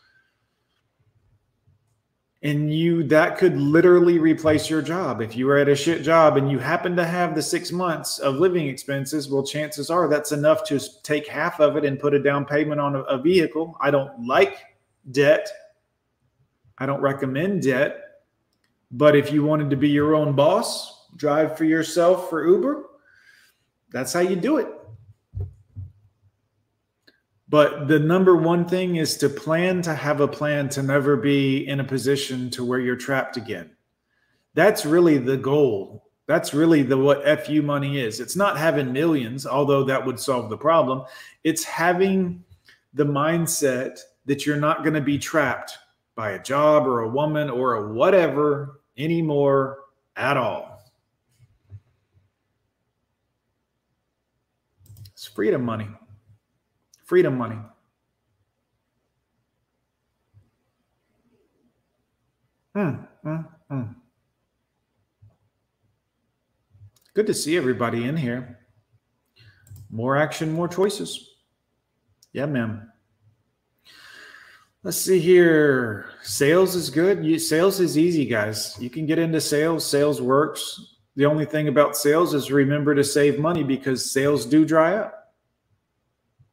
[2.46, 5.20] and you that could literally replace your job.
[5.20, 8.20] If you were at a shit job and you happen to have the six months
[8.20, 12.14] of living expenses well chances are that's enough to take half of it and put
[12.14, 13.76] a down payment on a, a vehicle.
[13.80, 14.58] I don't like
[15.10, 15.50] debt.
[16.78, 18.00] I don't recommend debt.
[18.92, 22.84] But if you wanted to be your own boss drive for yourself for uber
[23.90, 24.68] that's how you do it
[27.56, 31.66] but the number one thing is to plan to have a plan to never be
[31.66, 33.70] in a position to where you're trapped again.
[34.52, 36.04] That's really the goal.
[36.26, 38.20] That's really the what FU money is.
[38.20, 41.06] It's not having millions, although that would solve the problem.
[41.44, 42.44] It's having
[42.92, 45.78] the mindset that you're not going to be trapped
[46.14, 49.78] by a job or a woman or a whatever anymore
[50.14, 50.92] at all.
[55.14, 55.88] It's freedom money.
[57.06, 57.56] Freedom money.
[62.74, 62.90] Hmm,
[63.22, 63.36] hmm,
[63.70, 63.82] hmm.
[67.14, 68.58] Good to see everybody in here.
[69.88, 71.36] More action, more choices.
[72.32, 72.90] Yeah, ma'am.
[74.82, 76.10] Let's see here.
[76.22, 77.24] Sales is good.
[77.24, 78.76] You, sales is easy, guys.
[78.80, 79.86] You can get into sales.
[79.86, 80.96] Sales works.
[81.14, 85.15] The only thing about sales is remember to save money because sales do dry up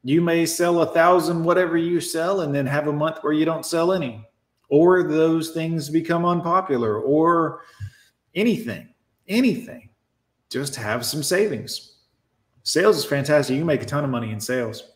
[0.04, 3.46] you may sell a thousand whatever you sell and then have a month where you
[3.46, 4.28] don't sell any.
[4.70, 7.62] Or those things become unpopular or
[8.36, 8.94] anything
[9.28, 9.90] anything.
[10.50, 11.98] Just have some savings.
[12.64, 13.56] Sales is fantastic.
[13.56, 14.92] You make a ton of money in sales.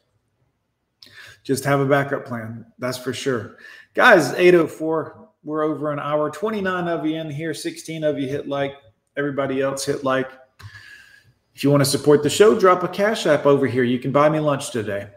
[1.43, 3.57] Just have a backup plan that's for sure.
[3.93, 6.29] Guys 804 we're over an hour.
[6.29, 8.73] 29 of you in here 16 of you hit like.
[9.15, 10.29] Everybody else hit like
[11.57, 13.81] if you want to support the show, drop a cash app over here.
[13.81, 15.07] You can buy me lunch today.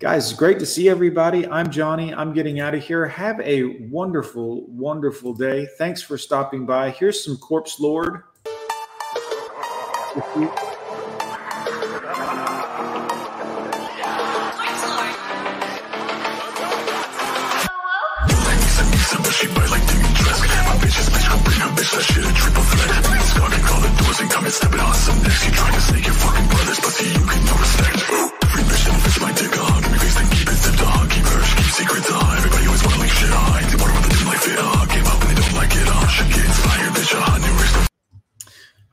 [0.00, 1.46] Guys, great to see everybody.
[1.46, 2.12] I'm Johnny.
[2.12, 3.06] I'm getting out of here.
[3.06, 5.68] Have a wonderful, wonderful day.
[5.78, 6.90] Thanks for stopping by.
[6.90, 8.24] Here's some Corpse Lord.
[24.42, 27.94] You trying to snake your fucking brothers, but see you no respect.
[28.42, 29.82] Every mission fits my dick on.
[29.82, 31.08] Give me face, then keep it zipped on.
[31.08, 32.36] Keep first, keep secrets on.
[32.38, 33.62] Everybody always wanna shit on.
[33.70, 34.88] They water with the team like fit on.
[34.88, 36.08] Came up and they don't like it on.
[36.08, 37.40] Should get inspired, bitch on.
[37.40, 37.92] New risk.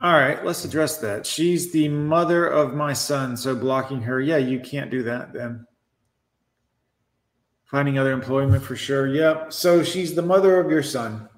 [0.00, 1.26] All right, let's address that.
[1.26, 4.20] She's the mother of my son, so blocking her.
[4.20, 5.66] Yeah, you can't do that then.
[7.64, 9.08] Finding other employment for sure.
[9.08, 9.52] Yep.
[9.52, 11.28] So she's the mother of your son.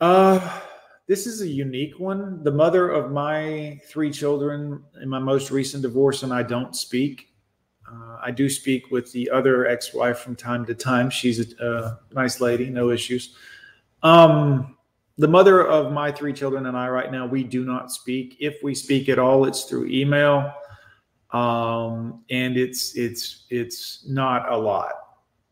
[0.00, 0.60] Uh
[1.08, 2.44] this is a unique one.
[2.44, 7.32] The mother of my three children in my most recent divorce, and I don't speak.
[7.90, 11.08] Uh, I do speak with the other ex wife from time to time.
[11.08, 13.34] She's a, a nice lady, no issues.
[14.02, 14.76] Um,
[15.16, 18.36] the mother of my three children and I, right now, we do not speak.
[18.38, 20.52] If we speak at all, it's through email,
[21.32, 24.92] um, and it's it's it's not a lot,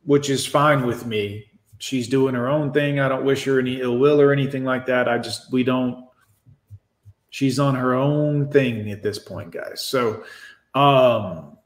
[0.04, 1.46] which is fine with me
[1.78, 3.00] she's doing her own thing.
[3.00, 5.08] I don't wish her any ill will or anything like that.
[5.08, 6.06] I just we don't
[7.30, 9.82] she's on her own thing at this point, guys.
[9.82, 10.24] So
[10.74, 11.58] um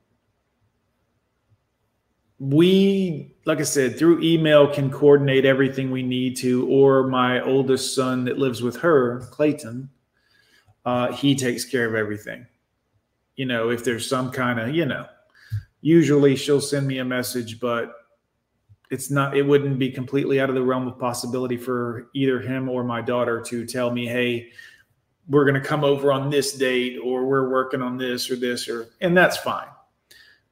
[2.39, 7.95] we like I said, through email can coordinate everything we need to, or my oldest
[7.95, 9.91] son that lives with her, Clayton,
[10.85, 12.47] uh, he takes care of everything.
[13.37, 15.07] You know, if there's some kind of, you know,
[15.81, 17.93] usually she'll send me a message, but
[18.91, 22.69] it's not it wouldn't be completely out of the realm of possibility for either him
[22.69, 24.51] or my daughter to tell me, "Hey,
[25.29, 28.69] we're going to come over on this date or we're working on this or this
[28.69, 29.69] or and that's fine."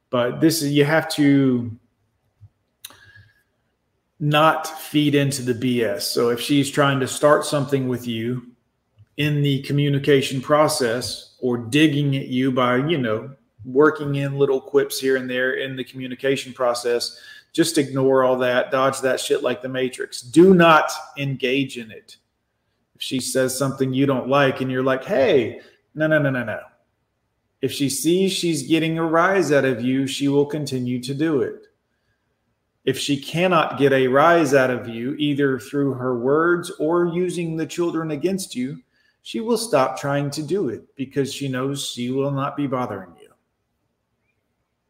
[0.09, 1.77] But this is you have to
[4.19, 6.01] not feed into the BS.
[6.01, 8.47] So if she's trying to start something with you
[9.17, 13.31] in the communication process or digging at you by, you know,
[13.65, 17.17] working in little quips here and there in the communication process,
[17.53, 20.21] just ignore all that, dodge that shit like the Matrix.
[20.21, 22.17] Do not engage in it.
[22.95, 25.61] If she says something you don't like and you're like, hey,
[25.95, 26.59] no, no, no, no, no.
[27.61, 31.41] If she sees she's getting a rise out of you, she will continue to do
[31.41, 31.67] it.
[32.85, 37.57] If she cannot get a rise out of you, either through her words or using
[37.57, 38.81] the children against you,
[39.21, 43.13] she will stop trying to do it because she knows she will not be bothering
[43.21, 43.29] you.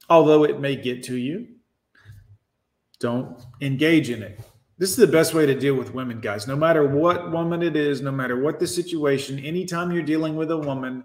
[0.09, 1.47] Although it may get to you,
[2.99, 4.39] don't engage in it.
[4.77, 6.47] This is the best way to deal with women, guys.
[6.47, 10.51] No matter what woman it is, no matter what the situation, anytime you're dealing with
[10.51, 11.03] a woman,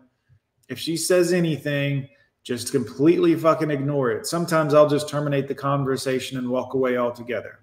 [0.69, 2.09] if she says anything,
[2.45, 4.27] just completely fucking ignore it.
[4.27, 7.61] Sometimes I'll just terminate the conversation and walk away altogether.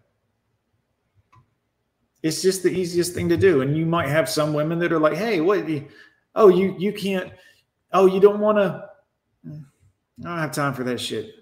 [2.23, 3.61] It's just the easiest thing to do.
[3.61, 5.65] And you might have some women that are like, hey, what?
[6.35, 7.31] Oh, you you can't.
[7.93, 8.89] Oh, you don't want to.
[9.45, 11.33] I don't have time for that shit.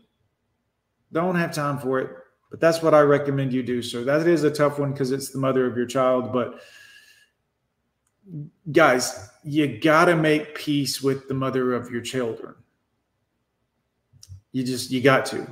[1.11, 2.11] Don't have time for it.
[2.49, 3.81] But that's what I recommend you do.
[3.81, 4.03] sir.
[4.03, 6.33] that is a tough one because it's the mother of your child.
[6.33, 6.61] But
[8.71, 12.55] guys, you got to make peace with the mother of your children.
[14.51, 15.47] You just you got to.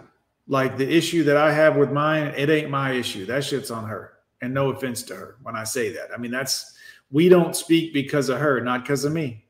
[0.48, 3.26] Like the issue that I have with mine, it ain't my issue.
[3.26, 4.14] That shit's on her.
[4.42, 6.10] And no offense to her when I say that.
[6.14, 6.78] I mean, that's
[7.12, 9.46] we don't speak because of her, not because of me.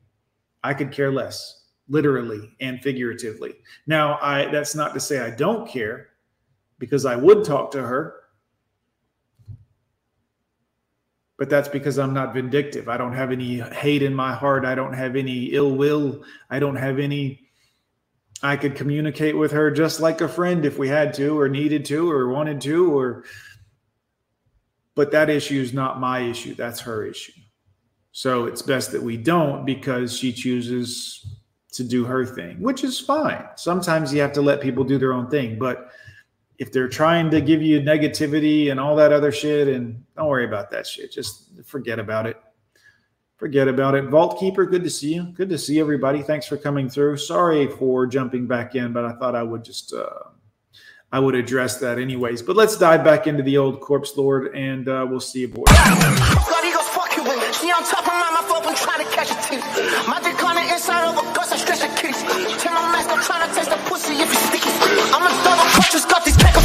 [0.64, 3.56] I could care less, literally and figuratively.
[3.86, 6.10] Now, I that's not to say I don't care
[6.80, 8.16] because I would talk to her.
[11.38, 12.90] But that's because I'm not vindictive.
[12.90, 14.66] I don't have any hate in my heart.
[14.66, 16.24] I don't have any ill will.
[16.50, 17.48] I don't have any
[18.42, 21.86] I could communicate with her just like a friend if we had to or needed
[21.86, 23.24] to or wanted to or
[24.96, 27.34] but that issue is not my issue that's her issue
[28.12, 31.26] so it's best that we don't because she chooses
[31.72, 35.14] to do her thing which is fine sometimes you have to let people do their
[35.14, 35.90] own thing but
[36.60, 40.46] if they're trying to give you negativity and all that other shit and don't worry
[40.46, 42.42] about that shit just forget about it
[43.38, 44.06] forget about it.
[44.06, 45.24] Vault Keeper, good to see you.
[45.24, 46.22] Good to see everybody.
[46.22, 47.18] Thanks for coming through.
[47.18, 50.30] Sorry for jumping back in, but I thought I would just uh,
[51.12, 52.42] I would address that anyways.
[52.42, 55.66] But let's dive back into the old Corpse Lord, and uh, we'll see you boys.
[57.60, 58.48] She on top of my mouth
[58.78, 59.66] trying to catch a teeth.
[60.08, 62.14] My dick on the inside of a gust, I stretch a kitty.
[62.62, 64.70] Turn my mask, I'm trying to taste the pussy if it's sticky.
[65.10, 66.56] I'm a double punches, got these pack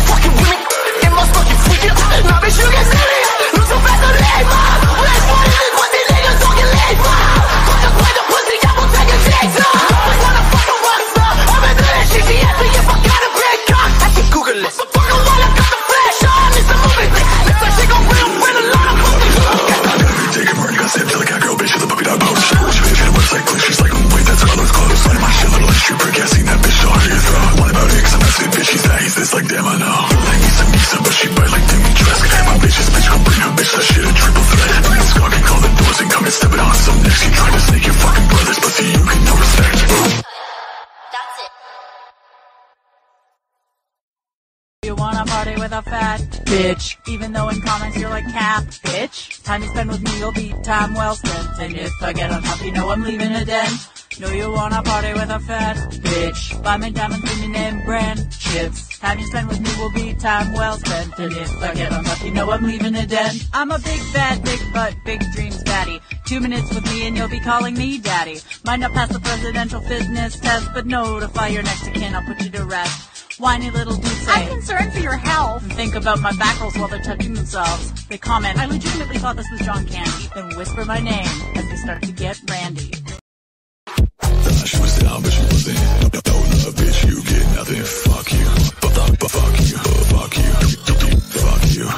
[45.83, 50.11] fat bitch Even though in comments you're like cap bitch Time you spend with me
[50.21, 53.45] will be time well spent And if I get top you know I'm leaving a
[53.45, 53.89] dent
[54.21, 56.63] Know you wanna party with a fat bitch?
[56.63, 58.99] Buy me diamonds, in me name brand chips.
[58.99, 61.19] Time you spend with me will be time well spent.
[61.19, 63.37] And if I get unlucky, know I'm leaving a den.
[63.55, 65.99] I'm a big fat, big butt, big dreams daddy.
[66.27, 68.39] Two minutes with me and you'll be calling me daddy.
[68.65, 72.45] Might not pass the presidential fitness test, but notify your next of kin, I'll put
[72.45, 73.12] you to rest.
[73.39, 75.63] Whiny little dude I'm concerned for your health.
[75.63, 78.07] And think about my back rolls while they're touching themselves.
[78.07, 80.29] They comment, I legitimately thought this was John Candy.
[80.35, 82.93] Then whisper my name as they start to get randy.
[84.65, 85.79] She was down, but she wasn't.
[85.79, 87.83] No, no, no, bitch, you get nothing.
[87.83, 88.47] Fuck you.
[88.81, 89.79] But, but, but fuck you.
[90.13, 90.53] Fuck you.
[91.41, 91.89] Fuck you.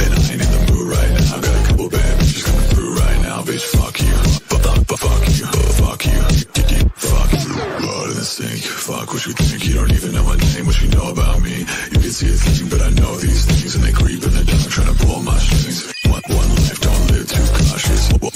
[0.00, 1.40] And I ain't in the mood right now.
[1.40, 3.64] Got a couple bad bitches coming through right now, bitch.
[3.76, 4.49] Fuck you.
[4.62, 5.46] Fuck, fuck you,
[5.80, 6.20] fuck you,
[6.96, 7.54] fuck you.
[7.80, 9.66] Blood in the sink, fuck what you think.
[9.66, 11.60] You don't even know my name, what you know about me.
[11.92, 13.74] You can see it thinking, but I know these things.
[13.74, 15.92] And they creep in the dark, trying to pull my strings.
[16.06, 18.30] One, one life, don't live too cautious.